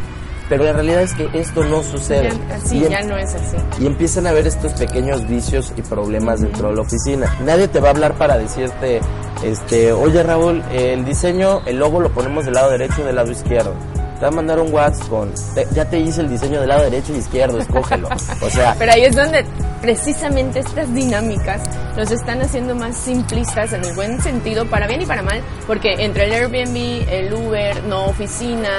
pero 0.49 0.63
la 0.63 0.73
realidad 0.73 1.01
es 1.01 1.13
que 1.13 1.29
esto 1.33 1.63
no 1.65 1.83
sucede. 1.83 2.29
Ya- 2.29 2.75
Y 2.75 2.89
ya 2.89 3.01
no 3.03 3.17
es 3.17 3.33
así. 3.33 3.57
y 3.79 3.85
empiezan 3.87 4.27
a 4.27 4.29
haber 4.29 4.47
estos 4.47 4.73
pequeños 4.73 5.27
vicios 5.27 5.73
y 5.75 5.81
problemas 5.81 6.41
dentro 6.41 6.69
de 6.69 6.75
la 6.75 6.81
oficina. 6.81 7.33
Nadie 7.43 7.67
te 7.67 7.79
va 7.79 7.87
a 7.89 7.91
hablar 7.91 8.13
para 8.15 8.37
decirte, 8.37 9.01
este, 9.43 9.91
oye 9.91 10.23
Raúl, 10.23 10.63
el 10.71 11.03
diseño, 11.05 11.61
el 11.65 11.77
logo 11.77 11.99
lo 11.99 12.09
ponemos 12.09 12.45
del 12.45 12.53
lado 12.53 12.71
derecho 12.71 13.01
o 13.01 13.05
del 13.05 13.15
lado 13.15 13.31
izquierdo. 13.31 13.73
Te 14.15 14.21
va 14.21 14.27
a 14.27 14.31
mandar 14.31 14.59
un 14.59 14.71
WhatsApp 14.71 15.09
con, 15.09 15.33
"Te- 15.55 15.67
ya 15.73 15.83
te 15.89 15.99
hice 15.99 16.21
el 16.21 16.29
diseño 16.29 16.59
del 16.61 16.69
lado 16.69 16.83
derecho 16.83 17.13
y 17.13 17.17
izquierdo, 17.17 17.57
escógelo. 17.59 18.07
O 18.41 18.49
sea, 18.49 18.75
Pero 18.79 18.91
ahí 18.93 19.03
es 19.03 19.15
donde 19.15 19.43
precisamente 19.87 20.59
estas 20.59 20.93
dinámicas 20.93 21.59
nos 21.97 22.09
están 22.09 22.41
haciendo 22.41 22.73
más 22.73 22.95
simplistas 22.95 23.73
en 23.73 23.83
el 23.83 23.93
buen 23.93 24.21
sentido, 24.21 24.65
para 24.65 24.87
bien 24.87 25.01
y 25.01 25.05
para 25.05 25.21
mal, 25.23 25.41
porque 25.67 25.93
entre 25.99 26.23
el 26.23 26.31
Airbnb, 26.31 27.05
el 27.09 27.33
Uber, 27.33 27.83
no 27.83 28.05
oficina, 28.05 28.69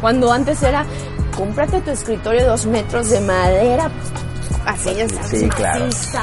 cuando 0.00 0.32
antes 0.32 0.62
era, 0.62 0.86
cómprate 1.36 1.80
tu 1.80 1.90
escritorio 1.90 2.46
dos 2.46 2.64
metros 2.66 3.10
de 3.10 3.20
madera, 3.22 3.90
así 4.64 4.94
ya 4.94 5.08
sabes, 5.08 5.26
Sí, 5.30 5.48
claro. 5.48 5.84
maciza 5.86 6.22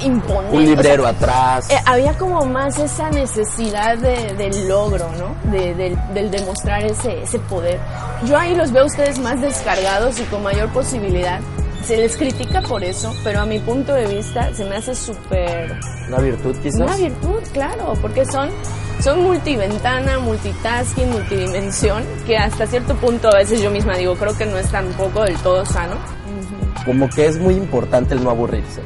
y 0.00 0.06
imponente. 0.06 0.56
un 0.56 0.64
librero 0.64 1.02
o 1.02 1.06
sea, 1.06 1.16
atrás. 1.16 1.70
eh, 1.70 1.78
había 1.84 2.12
como 2.16 2.44
más 2.44 2.78
esa 2.78 3.10
necesidad 3.10 3.98
de, 3.98 4.34
del 4.34 4.68
logro, 4.68 5.10
¿no? 5.18 5.50
De- 5.50 5.74
del, 5.74 5.98
del 6.14 6.30
demostrar 6.30 6.84
ese, 6.84 7.24
ese 7.24 7.40
poder. 7.40 7.80
Yo 8.24 8.38
ahí 8.38 8.54
los 8.54 8.70
veo 8.70 8.84
a 8.84 8.86
ustedes 8.86 9.18
más 9.18 9.40
descargados 9.40 10.20
y 10.20 10.22
con 10.26 10.44
mayor 10.44 10.68
posibilidad. 10.68 11.40
Se 11.84 11.96
les 11.96 12.16
critica 12.16 12.60
por 12.62 12.84
eso, 12.84 13.14
pero 13.24 13.40
a 13.40 13.46
mi 13.46 13.58
punto 13.58 13.94
de 13.94 14.06
vista 14.06 14.52
se 14.54 14.64
me 14.64 14.76
hace 14.76 14.94
súper... 14.94 15.78
Una 16.08 16.18
virtud 16.18 16.54
quizás. 16.62 16.80
Una 16.80 16.96
virtud, 16.96 17.40
claro, 17.52 17.94
porque 18.00 18.26
son 18.26 18.50
son 19.00 19.22
multiventana, 19.22 20.18
multitasking, 20.18 21.10
multidimensión, 21.10 22.02
que 22.26 22.36
hasta 22.36 22.66
cierto 22.66 22.96
punto 22.96 23.28
a 23.28 23.36
veces 23.36 23.62
yo 23.62 23.70
misma 23.70 23.96
digo, 23.96 24.16
creo 24.16 24.36
que 24.36 24.44
no 24.44 24.58
es 24.58 24.68
tampoco 24.70 25.22
del 25.22 25.36
todo 25.36 25.64
sano. 25.64 25.94
Como 26.84 27.08
que 27.08 27.26
es 27.26 27.38
muy 27.38 27.54
importante 27.54 28.14
el 28.14 28.24
no 28.24 28.30
aburrirse. 28.30 28.82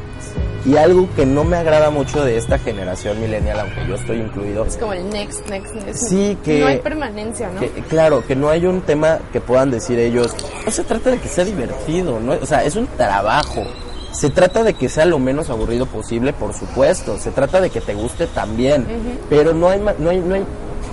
Y 0.65 0.77
algo 0.77 1.09
que 1.17 1.27
no 1.27 1.43
me 1.43 1.57
agrada 1.57 1.91
mucho 1.91 2.25
de 2.25 2.37
esta 2.37 2.57
generación 2.59 3.21
millennial, 3.21 3.61
aunque 3.61 3.85
yo 3.89 3.97
estoy 3.97 4.19
incluido, 4.21 4.65
Es 4.65 4.77
como 4.77 4.93
el 4.93 5.09
next, 5.11 5.49
next, 5.49 5.75
next. 5.75 6.09
Sí, 6.09 6.39
que- 6.45 6.61
No 6.61 6.67
hay 6.67 6.79
permanencia, 6.79 7.51
¿no? 7.51 7.59
que, 7.61 7.69
claro, 7.89 8.25
que 8.25 8.37
no 8.37 8.49
hay 8.49 8.67
un 8.67 8.81
tema 8.83 9.19
que 9.33 9.41
puedan 9.41 9.71
decir 9.73 9.99
ellos, 9.99 10.35
no 10.65 10.71
se 10.71 10.85
trata 10.85 11.11
de 11.11 11.19
que 11.19 11.29
sea 11.29 11.45
divertido, 11.45 12.21
¿no? 12.21 12.35
o 12.41 12.47
sea, 12.47 12.63
es 12.65 12.77
un 12.77 12.87
trabajo. 12.87 13.65
Se 14.13 14.31
trata 14.31 14.63
de 14.63 14.75
que 14.75 14.89
sea 14.89 15.05
lo 15.07 15.19
menos 15.19 15.51
aburrido 15.51 15.87
posible, 15.87 16.33
por 16.35 16.53
supuesto. 16.55 17.19
Se 17.19 17.31
trata 17.31 17.61
de 17.63 17.71
que 17.71 17.81
te 17.81 17.95
guste 17.95 18.27
también. 18.27 18.87
Pero 19.31 19.55
no 19.55 19.71
hay, 19.71 19.81
no 19.99 20.11
hay, 20.11 20.21
no 20.21 20.35
hay, 20.35 20.45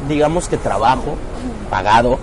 digamos 0.07 0.47
que 0.47 0.55
trabajo 0.57 1.15
pagado 1.69 2.17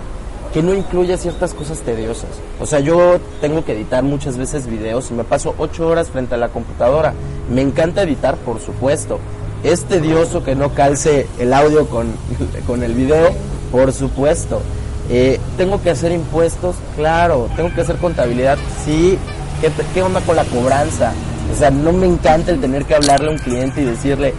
que 0.53 0.61
no 0.63 0.73
incluya 0.73 1.17
ciertas 1.17 1.53
cosas 1.53 1.79
tediosas. 1.79 2.29
O 2.59 2.65
sea, 2.65 2.79
yo 2.79 3.19
tengo 3.41 3.63
que 3.65 3.73
editar 3.73 4.03
muchas 4.03 4.37
veces 4.37 4.65
videos 4.67 5.09
y 5.11 5.13
me 5.13 5.23
paso 5.23 5.53
ocho 5.57 5.87
horas 5.87 6.09
frente 6.09 6.35
a 6.35 6.37
la 6.37 6.49
computadora. 6.49 7.13
Me 7.49 7.61
encanta 7.61 8.03
editar, 8.03 8.35
por 8.37 8.59
supuesto. 8.59 9.19
Es 9.63 9.85
tedioso 9.85 10.43
que 10.43 10.55
no 10.55 10.73
calce 10.73 11.27
el 11.39 11.53
audio 11.53 11.87
con, 11.87 12.07
con 12.67 12.83
el 12.83 12.93
video, 12.93 13.29
por 13.71 13.91
supuesto. 13.93 14.61
Eh, 15.09 15.39
tengo 15.57 15.81
que 15.81 15.89
hacer 15.89 16.11
impuestos, 16.11 16.75
claro. 16.95 17.49
Tengo 17.55 17.73
que 17.73 17.81
hacer 17.81 17.97
contabilidad, 17.97 18.57
sí. 18.85 19.17
¿Qué, 19.61 19.71
¿Qué 19.93 20.01
onda 20.03 20.21
con 20.21 20.35
la 20.35 20.43
cobranza? 20.45 21.13
O 21.53 21.57
sea, 21.57 21.71
no 21.71 21.93
me 21.93 22.05
encanta 22.05 22.51
el 22.51 22.59
tener 22.59 22.85
que 22.85 22.93
hablarle 22.95 23.29
a 23.29 23.31
un 23.31 23.37
cliente 23.37 23.81
y 23.81 23.85
decirle, 23.85 24.33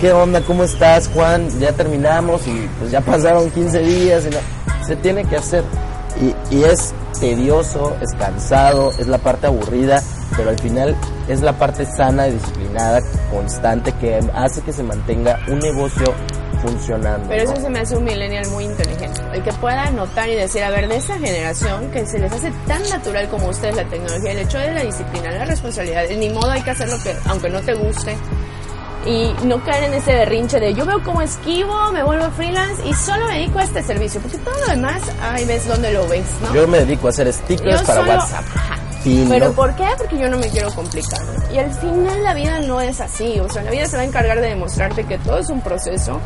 ¿qué 0.00 0.12
onda? 0.12 0.40
¿Cómo 0.40 0.64
estás, 0.64 1.08
Juan? 1.08 1.48
Ya 1.60 1.72
terminamos 1.72 2.46
y 2.48 2.68
pues 2.78 2.90
ya 2.90 3.00
pasaron 3.02 3.50
15 3.50 3.78
días. 3.80 4.24
y 4.26 4.30
no- 4.30 4.38
Se 4.86 4.96
tiene 4.96 5.24
que 5.24 5.36
hacer. 5.36 5.64
Y, 6.20 6.54
y 6.54 6.64
es 6.64 6.94
tedioso, 7.18 7.96
es 8.00 8.12
cansado, 8.14 8.92
es 8.98 9.06
la 9.06 9.18
parte 9.18 9.46
aburrida, 9.46 10.02
pero 10.36 10.50
al 10.50 10.58
final 10.58 10.96
es 11.28 11.40
la 11.40 11.52
parte 11.58 11.86
sana 11.86 12.28
y 12.28 12.32
disciplinada, 12.32 13.00
constante, 13.30 13.92
que 13.92 14.20
hace 14.34 14.62
que 14.62 14.72
se 14.72 14.82
mantenga 14.82 15.40
un 15.48 15.58
negocio 15.58 16.12
funcionando. 16.62 17.28
Pero 17.28 17.42
eso 17.42 17.54
¿no? 17.54 17.60
se 17.60 17.70
me 17.70 17.78
hace 17.80 17.96
un 17.96 18.04
millennial 18.04 18.46
muy 18.48 18.64
inteligente. 18.64 19.20
El 19.32 19.42
que 19.42 19.52
pueda 19.54 19.90
notar 19.90 20.28
y 20.28 20.34
decir, 20.34 20.62
a 20.62 20.70
ver, 20.70 20.88
de 20.88 20.96
esa 20.96 21.18
generación 21.18 21.90
que 21.90 22.06
se 22.06 22.18
les 22.18 22.32
hace 22.32 22.50
tan 22.66 22.82
natural 22.88 23.28
como 23.28 23.48
ustedes 23.48 23.76
la 23.76 23.84
tecnología, 23.84 24.32
el 24.32 24.38
hecho 24.38 24.58
de 24.58 24.72
la 24.72 24.82
disciplina, 24.82 25.30
la 25.30 25.44
responsabilidad, 25.44 26.04
ni 26.16 26.30
modo 26.30 26.50
hay 26.50 26.62
que 26.62 26.70
hacer 26.70 26.88
lo 26.88 26.98
que, 27.02 27.14
aunque 27.26 27.50
no 27.50 27.60
te 27.60 27.74
guste. 27.74 28.16
Y 29.06 29.34
no 29.46 29.62
caer 29.64 29.84
en 29.84 29.94
ese 29.94 30.12
berrinche 30.14 30.58
de 30.60 30.72
yo 30.74 30.86
veo 30.86 31.02
como 31.02 31.20
esquivo, 31.20 31.92
me 31.92 32.02
vuelvo 32.02 32.30
freelance 32.30 32.86
y 32.88 32.94
solo 32.94 33.26
me 33.26 33.34
dedico 33.34 33.58
a 33.58 33.64
este 33.64 33.82
servicio. 33.82 34.20
Porque 34.20 34.38
todo 34.38 34.54
lo 34.60 34.66
demás, 34.66 35.02
ahí 35.22 35.44
ves 35.44 35.66
dónde 35.68 35.92
lo 35.92 36.08
ves, 36.08 36.24
¿no? 36.42 36.54
Yo 36.54 36.66
me 36.66 36.78
dedico 36.78 37.08
a 37.08 37.10
hacer 37.10 37.30
stickers 37.32 37.80
Yo 37.80 37.86
para 37.86 38.00
solo- 38.00 38.12
WhatsApp. 38.18 38.44
Ajá. 38.56 38.78
Pero 39.28 39.48
¿no? 39.48 39.52
¿por 39.52 39.76
qué? 39.76 39.86
Porque 39.98 40.16
yo 40.18 40.30
no 40.30 40.38
me 40.38 40.48
quiero 40.48 40.70
complicar. 40.70 41.20
Y 41.52 41.58
al 41.58 41.70
final 41.74 42.22
la 42.22 42.32
vida 42.32 42.60
no 42.60 42.80
es 42.80 43.02
así. 43.02 43.38
O 43.40 43.50
sea, 43.50 43.62
la 43.62 43.70
vida 43.70 43.86
se 43.86 43.96
va 43.96 44.02
a 44.02 44.06
encargar 44.06 44.40
de 44.40 44.48
demostrarte 44.48 45.04
que 45.04 45.18
todo 45.18 45.38
es 45.38 45.50
un 45.50 45.60
proceso, 45.60 46.18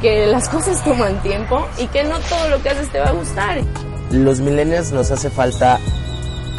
que 0.00 0.26
las 0.26 0.48
cosas 0.48 0.82
toman 0.82 1.20
tiempo 1.22 1.66
y 1.76 1.86
que 1.88 2.02
no 2.04 2.18
todo 2.20 2.48
lo 2.48 2.62
que 2.62 2.70
haces 2.70 2.88
te 2.90 3.00
va 3.00 3.08
a 3.08 3.12
gustar. 3.12 3.58
Los 4.10 4.40
millennials 4.40 4.90
nos 4.92 5.10
hace 5.10 5.28
falta 5.28 5.78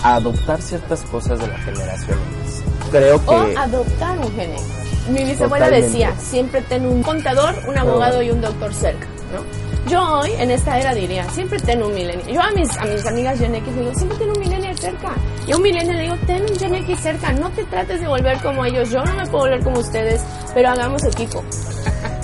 adoptar 0.03 0.61
ciertas 0.61 1.01
cosas 1.03 1.39
de 1.39 1.47
la 1.47 1.57
generación 1.57 2.19
X. 2.43 2.61
Creo 2.91 3.19
que... 3.25 3.29
O 3.31 3.57
adoptar 3.59 4.19
un 4.19 4.31
género. 4.35 4.61
Mi 5.09 5.23
bisabuela 5.23 5.65
Totalmente. 5.65 5.87
decía, 5.87 6.13
siempre 6.19 6.61
ten 6.61 6.85
un 6.85 7.03
contador, 7.03 7.55
un 7.67 7.77
abogado 7.77 8.21
y 8.21 8.31
un 8.31 8.41
doctor 8.41 8.73
cerca, 8.73 9.07
¿no? 9.33 9.65
Yo 9.89 10.01
hoy, 10.19 10.31
en 10.39 10.49
esta 10.49 10.79
era, 10.79 10.95
diría, 10.95 11.29
siempre 11.29 11.59
ten 11.59 11.83
un 11.83 11.93
millennial. 11.93 12.27
Yo 12.27 12.41
a 12.41 12.49
mis, 12.51 12.75
a 12.75 12.85
mis 12.85 13.05
amigas 13.05 13.37
Gen 13.37 13.53
X 13.53 13.71
le 13.75 13.81
digo, 13.81 13.93
siempre 13.93 14.17
ten 14.17 14.29
un 14.31 14.39
millennial 14.39 14.79
cerca. 14.79 15.13
Y 15.45 15.51
a 15.51 15.57
un 15.57 15.61
millennial 15.61 15.95
le 15.97 16.01
digo, 16.03 16.15
ten 16.25 16.41
un 16.41 16.57
Gen 16.57 16.73
X 16.73 16.99
cerca. 17.01 17.31
No 17.33 17.51
te 17.51 17.63
trates 17.65 18.01
de 18.01 18.07
volver 18.07 18.39
como 18.41 18.65
ellos. 18.65 18.89
Yo 18.89 19.03
no 19.05 19.13
me 19.13 19.27
puedo 19.27 19.43
volver 19.43 19.63
como 19.63 19.79
ustedes, 19.79 20.21
pero 20.55 20.69
hagamos 20.69 21.03
equipo. 21.03 21.43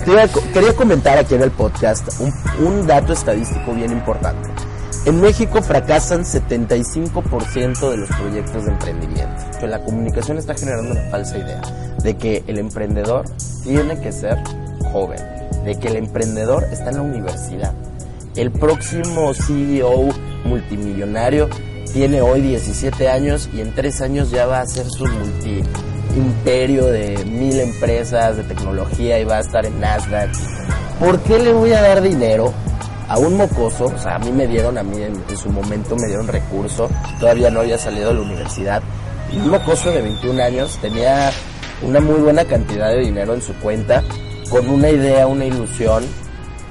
Te 0.04 0.10
iba 0.12 0.24
a 0.24 0.28
co- 0.28 0.42
quería 0.52 0.74
comentar 0.76 1.20
aquí 1.20 1.36
en 1.36 1.44
el 1.44 1.52
podcast 1.52 2.20
un, 2.20 2.34
un 2.66 2.88
dato 2.88 3.14
estadístico 3.14 3.74
bien 3.76 3.92
importante. 3.92 4.50
En 5.06 5.22
México 5.22 5.62
fracasan 5.62 6.24
75% 6.24 7.90
de 7.92 7.98
los 7.98 8.10
proyectos 8.10 8.66
de 8.66 8.72
emprendimiento. 8.72 9.44
Que 9.60 9.68
la 9.68 9.80
comunicación 9.84 10.38
está 10.40 10.56
generando 10.56 10.92
una 10.92 11.10
falsa 11.12 11.38
idea 11.38 11.62
de 12.04 12.18
que 12.18 12.44
el 12.48 12.58
emprendedor 12.58 13.26
tiene 13.64 14.00
que 14.00 14.12
ser 14.12 14.38
joven, 14.92 15.20
de 15.66 15.76
que 15.80 15.88
el 15.88 15.98
emprendedor 15.98 16.66
está 16.72 16.90
en 16.90 16.96
la 16.98 17.02
universidad. 17.04 17.74
El 18.36 18.52
próximo 18.52 19.34
CEO 19.34 20.10
multimillonario 20.46 21.50
tiene 21.94 22.22
hoy 22.22 22.42
17 22.42 23.10
años 23.10 23.50
y 23.54 23.62
en 23.62 23.74
3 23.76 24.02
años 24.02 24.32
ya 24.32 24.46
va 24.46 24.62
a 24.62 24.66
ser 24.66 24.86
su 24.90 25.06
multi 25.06 25.62
imperio 26.16 26.86
de 26.86 27.24
mil 27.26 27.60
empresas 27.60 28.38
de 28.38 28.44
tecnología 28.44 29.20
y 29.20 29.26
va 29.26 29.38
a 29.38 29.40
estar 29.42 29.66
en 29.66 29.80
Nasdaq. 29.80 30.32
¿Por 31.00 31.20
qué 31.22 31.40
le 31.40 31.54
voy 31.54 31.74
a 31.74 31.82
dar 31.82 32.02
dinero 32.02 32.54
a 33.08 33.18
un 33.18 33.38
mocoso? 33.38 33.86
O 33.86 33.98
sea, 33.98 34.16
a 34.16 34.20
mí 34.20 34.32
me 34.32 34.48
dieron, 34.48 34.78
a 34.78 34.84
mí 34.84 35.02
en, 35.02 35.38
su 35.38 35.50
momento 35.50 35.96
me 35.96 36.08
dieron 36.08 36.28
recurso, 36.28 36.90
todavía 37.20 37.50
no 37.50 37.62
había 37.62 37.78
salido 37.78 38.10
de 38.10 38.16
la 38.16 38.22
universidad. 38.22 38.82
Un 39.34 39.50
mocoso 39.50 39.92
de 39.92 40.02
21 40.02 40.44
años 40.44 40.78
tenía 40.82 41.32
una 41.84 42.00
muy 42.00 42.20
buena 42.20 42.46
cantidad 42.46 42.90
de 42.90 43.00
dinero 43.00 43.34
en 43.34 43.42
su 43.42 43.54
cuenta, 43.56 44.04
con 44.50 44.70
una 44.70 44.90
idea, 44.90 45.28
una 45.28 45.46
ilusión, 45.46 46.04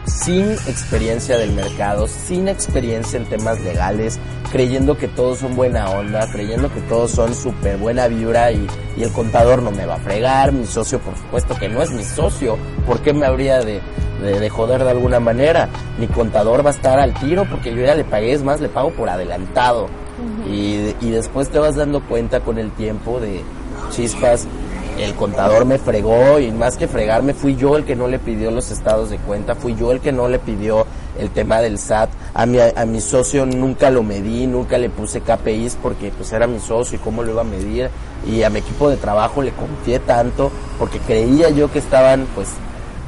sin 0.07 0.51
experiencia 0.51 1.39
del 1.39 1.53
mercado, 1.53 2.07
sin 2.09 2.49
experiencia 2.49 3.19
en 3.19 3.27
temas 3.27 3.61
legales, 3.61 4.19
creyendo 4.51 4.97
que 4.97 5.09
todos 5.09 5.39
son 5.39 5.55
buena 5.55 5.89
onda, 5.91 6.29
creyendo 6.33 6.73
que 6.73 6.81
todos 6.83 7.13
son 7.13 7.35
súper 7.35 7.77
buena 7.77 8.09
vibra 8.09 8.51
y, 8.51 8.67
y 8.97 9.03
el 9.03 9.13
contador 9.13 9.63
no 9.63 9.71
me 9.71 9.87
va 9.87 9.95
a 9.95 10.01
fregar, 10.01 10.53
mi 10.53 10.67
socio 10.67 10.99
por 10.99 11.17
supuesto 11.17 11.55
que 11.55 11.69
no 11.69 11.83
es 11.83 11.91
mi 11.91 12.03
socio, 12.03 12.59
¿por 12.87 13.01
qué 13.01 13.13
me 13.13 13.27
habría 13.27 13.61
de, 13.61 13.81
de, 14.23 14.41
de 14.41 14.51
joder 14.51 14.83
de 14.85 14.91
alguna 14.91 15.21
manera? 15.21 15.69
Mi 15.99 16.09
contador 16.09 16.65
va 16.65 16.71
a 16.71 16.75
estar 16.75 16.99
al 16.99 17.15
tiro 17.15 17.45
porque 17.49 17.75
yo 17.75 17.83
ya 17.83 17.95
le 17.95 18.05
pagué, 18.05 18.33
es 18.33 18.43
más, 18.43 18.61
le 18.61 18.69
pago 18.69 18.91
por 18.91 19.09
adelantado. 19.09 19.89
y, 20.47 20.95
y 21.01 21.11
después 21.11 21.49
te 21.49 21.59
vas 21.59 21.77
dando 21.77 22.01
cuenta 22.07 22.41
con 22.41 22.59
el 22.59 22.71
tiempo 22.73 23.21
de 23.21 23.43
chispas, 23.91 24.47
el 25.03 25.15
contador 25.15 25.65
me 25.65 25.79
fregó 25.79 26.39
y 26.39 26.51
más 26.51 26.77
que 26.77 26.89
fregarme 26.89 27.35
fui 27.35 27.57
yo 27.57 27.77
el 27.77 27.85
que 27.85 27.97
no 27.97 28.09
le 28.09 28.19
pidió 28.19 28.51
los 28.51 28.71
estados 28.71 29.11
de 29.11 29.19
cuenta, 29.19 29.55
fui 29.55 29.75
yo 29.75 29.93
el 29.93 30.01
que 30.01 30.13
no 30.13 30.29
le 30.29 30.39
pidió 30.39 30.87
el 31.19 31.31
tema 31.31 31.61
del 31.61 31.79
SAT, 31.79 32.11
a 32.35 32.47
mi, 32.47 32.59
a 32.59 32.87
mi 32.87 33.01
socio 33.01 33.47
nunca 33.47 33.91
lo 33.91 34.03
medí, 34.03 34.47
nunca 34.47 34.79
le 34.79 34.91
puse 34.91 35.21
KPIs 35.21 35.77
porque 35.83 36.11
pues 36.11 36.33
era 36.33 36.47
mi 36.47 36.61
socio 36.61 36.97
y 36.97 37.01
cómo 37.01 37.23
lo 37.23 37.33
iba 37.33 37.43
a 37.43 37.45
medir 37.45 37.91
y 38.27 38.43
a 38.43 38.51
mi 38.51 38.59
equipo 38.59 38.89
de 38.89 38.97
trabajo 38.97 39.43
le 39.43 39.53
confié 39.53 39.99
tanto 40.01 40.51
porque 40.79 40.99
creía 40.99 41.51
yo 41.51 41.71
que 41.71 41.79
estaban 41.79 42.27
pues 42.35 42.49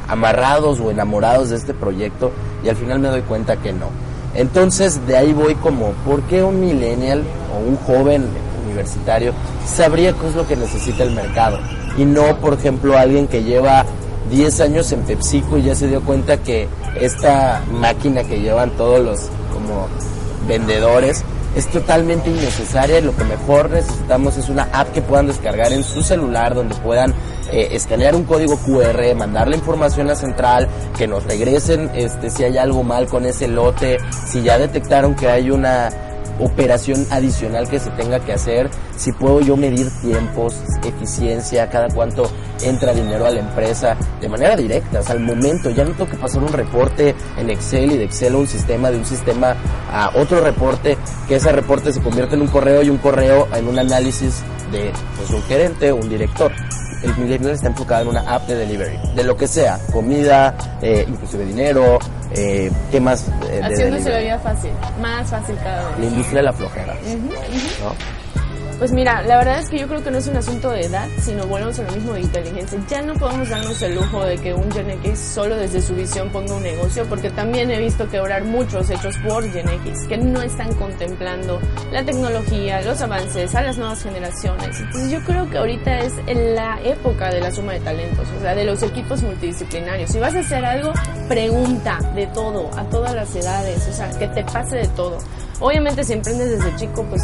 amarrados 0.08 0.80
o 0.80 0.90
enamorados 0.90 1.50
de 1.50 1.56
este 1.56 1.74
proyecto 1.74 2.32
y 2.64 2.68
al 2.68 2.76
final 2.76 2.98
me 2.98 3.08
doy 3.08 3.22
cuenta 3.22 3.56
que 3.56 3.72
no. 3.72 3.86
Entonces 4.34 5.06
de 5.06 5.16
ahí 5.16 5.32
voy 5.32 5.54
como, 5.56 5.90
¿por 6.06 6.22
qué 6.22 6.42
un 6.42 6.60
millennial 6.60 7.22
o 7.54 7.68
un 7.68 7.76
joven 7.76 8.26
universitario 8.66 9.32
sabría 9.66 10.12
qué 10.12 10.28
es 10.28 10.34
lo 10.34 10.46
que 10.46 10.56
necesita 10.56 11.02
el 11.04 11.12
mercado? 11.12 11.58
Y 11.96 12.04
no, 12.04 12.38
por 12.38 12.54
ejemplo, 12.54 12.96
alguien 12.96 13.28
que 13.28 13.42
lleva 13.42 13.84
10 14.30 14.60
años 14.60 14.92
en 14.92 15.02
PepsiCo 15.02 15.58
y 15.58 15.62
ya 15.62 15.74
se 15.74 15.88
dio 15.88 16.02
cuenta 16.02 16.38
que 16.38 16.68
esta 17.00 17.62
máquina 17.70 18.24
que 18.24 18.40
llevan 18.40 18.70
todos 18.70 19.00
los 19.00 19.20
como 19.52 19.88
vendedores 20.46 21.24
es 21.54 21.68
totalmente 21.68 22.30
innecesaria 22.30 23.00
lo 23.02 23.14
que 23.14 23.24
mejor 23.24 23.70
necesitamos 23.70 24.38
es 24.38 24.48
una 24.48 24.68
app 24.72 24.90
que 24.92 25.02
puedan 25.02 25.26
descargar 25.26 25.72
en 25.72 25.84
su 25.84 26.02
celular 26.02 26.54
donde 26.54 26.74
puedan 26.76 27.14
eh, 27.52 27.68
escanear 27.72 28.14
un 28.14 28.24
código 28.24 28.56
QR, 28.56 29.14
mandar 29.14 29.48
la 29.48 29.56
información 29.56 30.08
a 30.08 30.14
central, 30.14 30.66
que 30.96 31.06
nos 31.06 31.24
regresen 31.24 31.90
este, 31.94 32.30
si 32.30 32.44
hay 32.44 32.56
algo 32.56 32.82
mal 32.82 33.06
con 33.06 33.26
ese 33.26 33.46
lote, 33.46 33.98
si 34.26 34.42
ya 34.42 34.56
detectaron 34.56 35.14
que 35.14 35.28
hay 35.28 35.50
una 35.50 35.90
operación 36.38 37.06
adicional 37.10 37.68
que 37.68 37.78
se 37.78 37.90
tenga 37.90 38.20
que 38.20 38.32
hacer, 38.32 38.70
si 38.96 39.12
puedo 39.12 39.40
yo 39.40 39.56
medir 39.56 39.90
tiempos, 40.00 40.54
eficiencia, 40.84 41.68
cada 41.68 41.88
cuánto 41.88 42.30
entra 42.62 42.92
dinero 42.92 43.26
a 43.26 43.30
la 43.30 43.40
empresa 43.40 43.96
de 44.20 44.28
manera 44.28 44.56
directa, 44.56 45.00
o 45.00 45.02
sea, 45.02 45.14
al 45.14 45.20
momento, 45.20 45.70
ya 45.70 45.84
no 45.84 45.92
tengo 45.92 46.10
que 46.10 46.16
pasar 46.16 46.42
un 46.42 46.52
reporte 46.52 47.14
en 47.36 47.50
Excel 47.50 47.92
y 47.92 47.98
de 47.98 48.04
Excel 48.04 48.34
a 48.34 48.38
un 48.38 48.46
sistema, 48.46 48.90
de 48.90 48.98
un 48.98 49.04
sistema 49.04 49.56
a 49.90 50.10
otro 50.14 50.40
reporte, 50.40 50.96
que 51.28 51.36
ese 51.36 51.52
reporte 51.52 51.92
se 51.92 52.00
convierte 52.00 52.34
en 52.34 52.42
un 52.42 52.48
correo 52.48 52.82
y 52.82 52.90
un 52.90 52.98
correo 52.98 53.48
en 53.54 53.68
un 53.68 53.78
análisis 53.78 54.42
de 54.70 54.92
pues, 55.16 55.30
un 55.30 55.42
gerente 55.42 55.92
o 55.92 55.96
un 55.96 56.08
director. 56.08 56.52
El 57.02 57.16
millennial 57.16 57.52
está 57.52 57.66
enfocado 57.66 58.02
en 58.02 58.08
una 58.08 58.20
app 58.20 58.46
de 58.46 58.54
delivery, 58.54 58.96
de 59.16 59.24
lo 59.24 59.36
que 59.36 59.48
sea, 59.48 59.78
comida, 59.92 60.54
eh, 60.80 61.04
inclusive 61.08 61.44
dinero, 61.44 61.98
eh, 62.36 62.70
¿qué 62.90 63.00
más? 63.00 63.28
eh, 63.50 63.60
Haciéndose 63.62 64.10
la 64.10 64.18
vida 64.18 64.38
fácil, 64.38 64.70
más 65.00 65.28
fácil 65.30 65.56
cada 65.62 65.82
La 65.90 65.96
vez. 65.96 66.08
industria 66.10 66.38
de 66.40 66.42
la 66.44 66.52
flojera. 66.52 66.94
¿no? 66.94 67.94
Pues 68.78 68.90
mira, 68.90 69.22
la 69.22 69.36
verdad 69.36 69.60
es 69.60 69.68
que 69.68 69.78
yo 69.78 69.86
creo 69.86 70.02
que 70.02 70.10
no 70.10 70.18
es 70.18 70.26
un 70.26 70.36
asunto 70.36 70.68
de 70.70 70.80
edad, 70.80 71.06
sino 71.20 71.46
volvemos 71.46 71.78
a 71.78 71.82
lo 71.84 71.92
mismo 71.92 72.14
de 72.14 72.22
inteligencia. 72.22 72.80
Ya 72.88 73.00
no 73.02 73.14
podemos 73.14 73.48
darnos 73.48 73.80
el 73.80 73.94
lujo 73.94 74.24
de 74.24 74.38
que 74.38 74.52
un 74.54 74.72
Gen 74.72 74.90
X 74.90 75.20
solo 75.20 75.54
desde 75.56 75.80
su 75.80 75.94
visión 75.94 76.30
ponga 76.30 76.54
un 76.56 76.64
negocio, 76.64 77.04
porque 77.08 77.30
también 77.30 77.70
he 77.70 77.78
visto 77.78 78.08
quebrar 78.08 78.42
muchos 78.42 78.90
hechos 78.90 79.16
por 79.18 79.48
Gen 79.52 79.68
X 79.68 80.00
que 80.08 80.16
no 80.18 80.42
están 80.42 80.74
contemplando 80.74 81.60
la 81.92 82.04
tecnología, 82.04 82.80
los 82.80 83.00
avances, 83.00 83.54
a 83.54 83.62
las 83.62 83.78
nuevas 83.78 84.02
generaciones. 84.02 84.80
Entonces 84.80 85.12
yo 85.12 85.20
creo 85.26 85.48
que 85.48 85.58
ahorita 85.58 86.00
es 86.00 86.14
la 86.56 86.80
época 86.82 87.30
de 87.30 87.40
la 87.40 87.52
suma 87.52 87.74
de 87.74 87.80
talentos, 87.80 88.26
o 88.36 88.40
sea, 88.40 88.56
de 88.56 88.64
los 88.64 88.82
equipos 88.82 89.22
multidisciplinarios. 89.22 90.10
Si 90.10 90.18
vas 90.18 90.34
a 90.34 90.40
hacer 90.40 90.64
algo, 90.64 90.92
pregunta 91.32 91.98
de 92.14 92.26
todo, 92.28 92.70
a 92.76 92.84
todas 92.84 93.14
las 93.14 93.34
edades, 93.34 93.88
o 93.88 93.92
sea, 93.92 94.10
que 94.10 94.28
te 94.28 94.44
pase 94.44 94.76
de 94.76 94.88
todo. 94.88 95.18
Obviamente 95.60 96.04
si 96.04 96.12
emprendes 96.12 96.50
desde 96.50 96.76
chico, 96.76 97.04
pues 97.04 97.22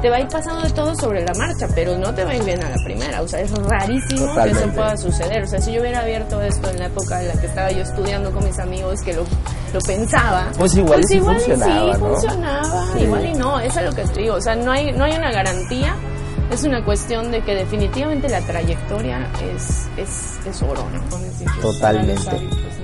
te 0.00 0.08
va 0.08 0.16
a 0.16 0.20
ir 0.20 0.28
pasando 0.28 0.62
de 0.62 0.70
todo 0.70 0.94
sobre 0.94 1.24
la 1.24 1.34
marcha, 1.34 1.68
pero 1.74 1.98
no 1.98 2.14
te 2.14 2.24
va 2.24 2.30
a 2.30 2.36
ir 2.36 2.44
bien 2.44 2.62
a 2.62 2.70
la 2.70 2.76
primera. 2.84 3.20
O 3.20 3.28
sea, 3.28 3.40
es 3.40 3.50
rarísimo 3.50 4.32
que 4.34 4.50
eso 4.50 4.68
pueda 4.68 4.96
suceder. 4.96 5.42
O 5.42 5.46
sea, 5.46 5.60
si 5.60 5.72
yo 5.72 5.80
hubiera 5.82 6.00
abierto 6.00 6.40
esto 6.40 6.70
en 6.70 6.78
la 6.78 6.86
época 6.86 7.20
en 7.20 7.28
la 7.28 7.34
que 7.34 7.46
estaba 7.46 7.70
yo 7.70 7.82
estudiando 7.82 8.30
con 8.30 8.44
mis 8.44 8.58
amigos, 8.58 9.00
que 9.02 9.12
lo, 9.12 9.24
lo 9.74 9.80
pensaba. 9.80 10.52
Pues 10.56 10.74
igual 10.76 11.04
sí 11.04 11.20
funcionaba, 11.20 11.94
sí 11.94 12.00
funcionaba, 12.00 12.86
igual 12.98 13.26
y 13.26 13.34
no, 13.34 13.60
eso 13.60 13.80
es 13.80 13.86
lo 13.86 13.92
que 13.92 14.04
te 14.04 14.20
digo. 14.20 14.36
O 14.36 14.40
sea, 14.40 14.54
no 14.54 14.72
hay, 14.72 14.92
no 14.92 15.04
hay 15.04 15.12
una 15.12 15.32
garantía 15.32 15.96
es 16.50 16.64
una 16.64 16.84
cuestión 16.84 17.30
de 17.30 17.42
que 17.42 17.54
definitivamente 17.54 18.28
la 18.28 18.40
trayectoria 18.40 19.30
es, 19.54 19.88
es, 19.96 20.38
es 20.44 20.62
oro, 20.62 20.84
¿no? 20.90 21.00
Totalmente. 21.62 22.30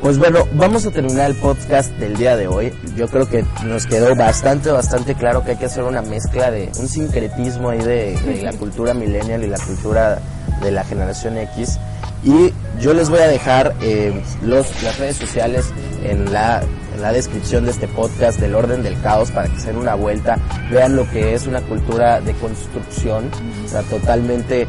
Pues 0.01 0.19
bueno, 0.19 0.47
vamos 0.53 0.87
a 0.87 0.91
terminar 0.91 1.31
el 1.31 1.37
podcast 1.37 1.91
del 1.93 2.17
día 2.17 2.37
de 2.37 2.47
hoy. 2.47 2.73
Yo 2.97 3.09
creo 3.09 3.29
que 3.29 3.45
nos 3.65 3.87
quedó 3.87 4.15
bastante, 4.15 4.71
bastante 4.71 5.15
claro 5.15 5.43
que 5.45 5.53
hay 5.53 5.57
que 5.57 5.67
hacer 5.67 5.83
una 5.83 6.03
mezcla 6.03 6.51
de 6.51 6.71
un 6.79 6.89
sincretismo 6.89 7.71
ahí 7.71 7.81
de, 7.81 8.41
la 8.43 8.53
cultura 8.59 8.95
millennial 8.95 9.43
y 9.43 9.49
la 9.49 9.59
cultura 9.59 10.21
de 10.63 10.71
la 10.71 10.85
generación 10.85 11.37
X. 11.39 11.79
Y 12.25 12.53
yo 12.81 12.95
les 12.95 13.11
voy 13.11 13.21
a 13.21 13.29
dejar 13.29 13.75
eh, 13.83 14.23
los, 14.43 14.83
las 14.83 14.99
redes 14.99 15.17
sociales 15.17 15.73
en 16.05 16.33
la 16.33 16.63
en 16.97 17.03
la 17.03 17.13
descripción 17.13 17.67
de 17.67 17.73
este 17.73 17.89
podcast 17.89 18.41
del 18.41 18.55
orden 18.55 18.83
del 18.83 18.99
caos 19.03 19.31
para 19.31 19.49
que 19.49 19.61
se 19.61 19.67
den 19.69 19.77
una 19.77 19.95
vuelta, 19.95 20.39
vean 20.71 20.97
lo 20.97 21.09
que 21.11 21.35
es 21.35 21.47
una 21.47 21.61
cultura 21.61 22.21
de 22.21 22.33
construcción, 22.35 23.31
o 23.65 23.69
sea, 23.69 23.83
totalmente, 23.83 24.67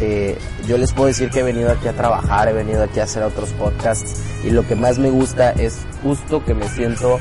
eh, 0.00 0.38
yo 0.66 0.78
les 0.78 0.92
puedo 0.92 1.08
decir 1.08 1.30
que 1.30 1.40
he 1.40 1.42
venido 1.42 1.70
aquí 1.70 1.88
a 1.88 1.92
trabajar, 1.92 2.48
he 2.48 2.52
venido 2.52 2.82
aquí 2.82 3.00
a 3.00 3.04
hacer 3.04 3.22
otros 3.22 3.50
podcasts 3.50 4.22
y 4.44 4.50
lo 4.50 4.66
que 4.66 4.74
más 4.74 4.98
me 4.98 5.10
gusta 5.10 5.50
es 5.52 5.78
justo 6.02 6.44
que 6.44 6.54
me 6.54 6.68
siento 6.68 7.18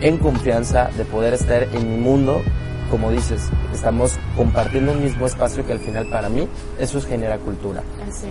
en 0.00 0.18
confianza 0.18 0.90
de 0.96 1.04
poder 1.04 1.34
estar 1.34 1.62
en 1.62 1.90
mi 1.90 1.96
mundo 1.96 2.42
como 2.90 3.10
dices, 3.10 3.42
estamos 3.72 4.18
compartiendo 4.36 4.92
un 4.92 5.02
mismo 5.02 5.24
espacio 5.26 5.64
que 5.64 5.72
al 5.72 5.78
final 5.78 6.08
para 6.10 6.28
mí 6.28 6.48
eso 6.78 7.00
genera 7.00 7.38
cultura. 7.38 7.82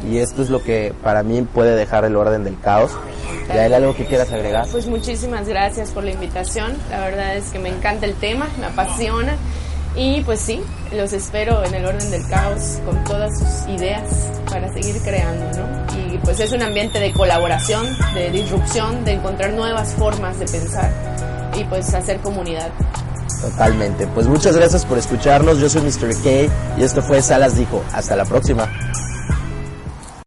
Y 0.10 0.18
esto 0.18 0.42
es 0.42 0.50
lo 0.50 0.62
que 0.62 0.94
para 1.02 1.24
mí 1.24 1.42
puede 1.42 1.76
dejar 1.76 2.04
el 2.04 2.16
orden 2.16 2.44
del 2.44 2.60
caos. 2.60 2.92
¿Y 3.48 3.58
hay 3.58 3.72
algo 3.72 3.96
que 3.96 4.06
quieras 4.06 4.32
agregar? 4.32 4.68
Pues 4.70 4.86
muchísimas 4.88 5.48
gracias 5.48 5.92
por 5.92 6.04
la 6.04 6.12
invitación. 6.12 6.74
La 6.92 7.00
verdad 7.00 7.38
es 7.38 7.52
que 7.52 7.60
me 7.60 7.70
encanta 7.70 8.06
el 8.06 8.16
tema, 8.16 8.50
me 8.60 8.66
apasiona. 8.66 9.38
Y 9.96 10.22
pues 10.22 10.40
sí, 10.40 10.62
los 10.94 11.14
espero 11.14 11.64
en 11.64 11.74
el 11.74 11.86
orden 11.86 12.12
del 12.12 12.28
caos 12.28 12.80
con 12.86 13.04
todas 13.04 13.38
sus 13.38 13.76
ideas 13.76 14.04
para 14.50 14.72
seguir 14.72 15.02
creando, 15.02 15.46
¿no? 15.58 16.14
Y 16.14 16.18
pues 16.20 16.40
es 16.40 16.52
un 16.52 16.62
ambiente 16.62 17.00
de 17.00 17.12
colaboración, 17.12 17.86
de 18.14 18.32
disrupción, 18.32 19.04
de 19.04 19.14
encontrar 19.14 19.54
nuevas 19.54 19.94
formas 19.94 20.40
de 20.40 20.46
pensar 20.46 20.92
y 21.58 21.64
pues 21.66 21.94
hacer 21.94 22.20
comunidad. 22.20 22.72
Totalmente. 23.42 24.08
Pues 24.08 24.28
muchas 24.28 24.56
gracias 24.56 24.86
por 24.86 24.98
escucharnos. 24.98 25.60
Yo 25.60 25.70
soy 25.70 25.82
Mr. 25.82 26.14
K 26.22 26.54
y 26.78 26.84
esto 26.84 27.02
fue 27.02 27.22
Salas 27.22 27.56
Dijo. 27.56 27.84
Hasta 27.94 28.16
la 28.16 28.26
próxima. 28.26 28.70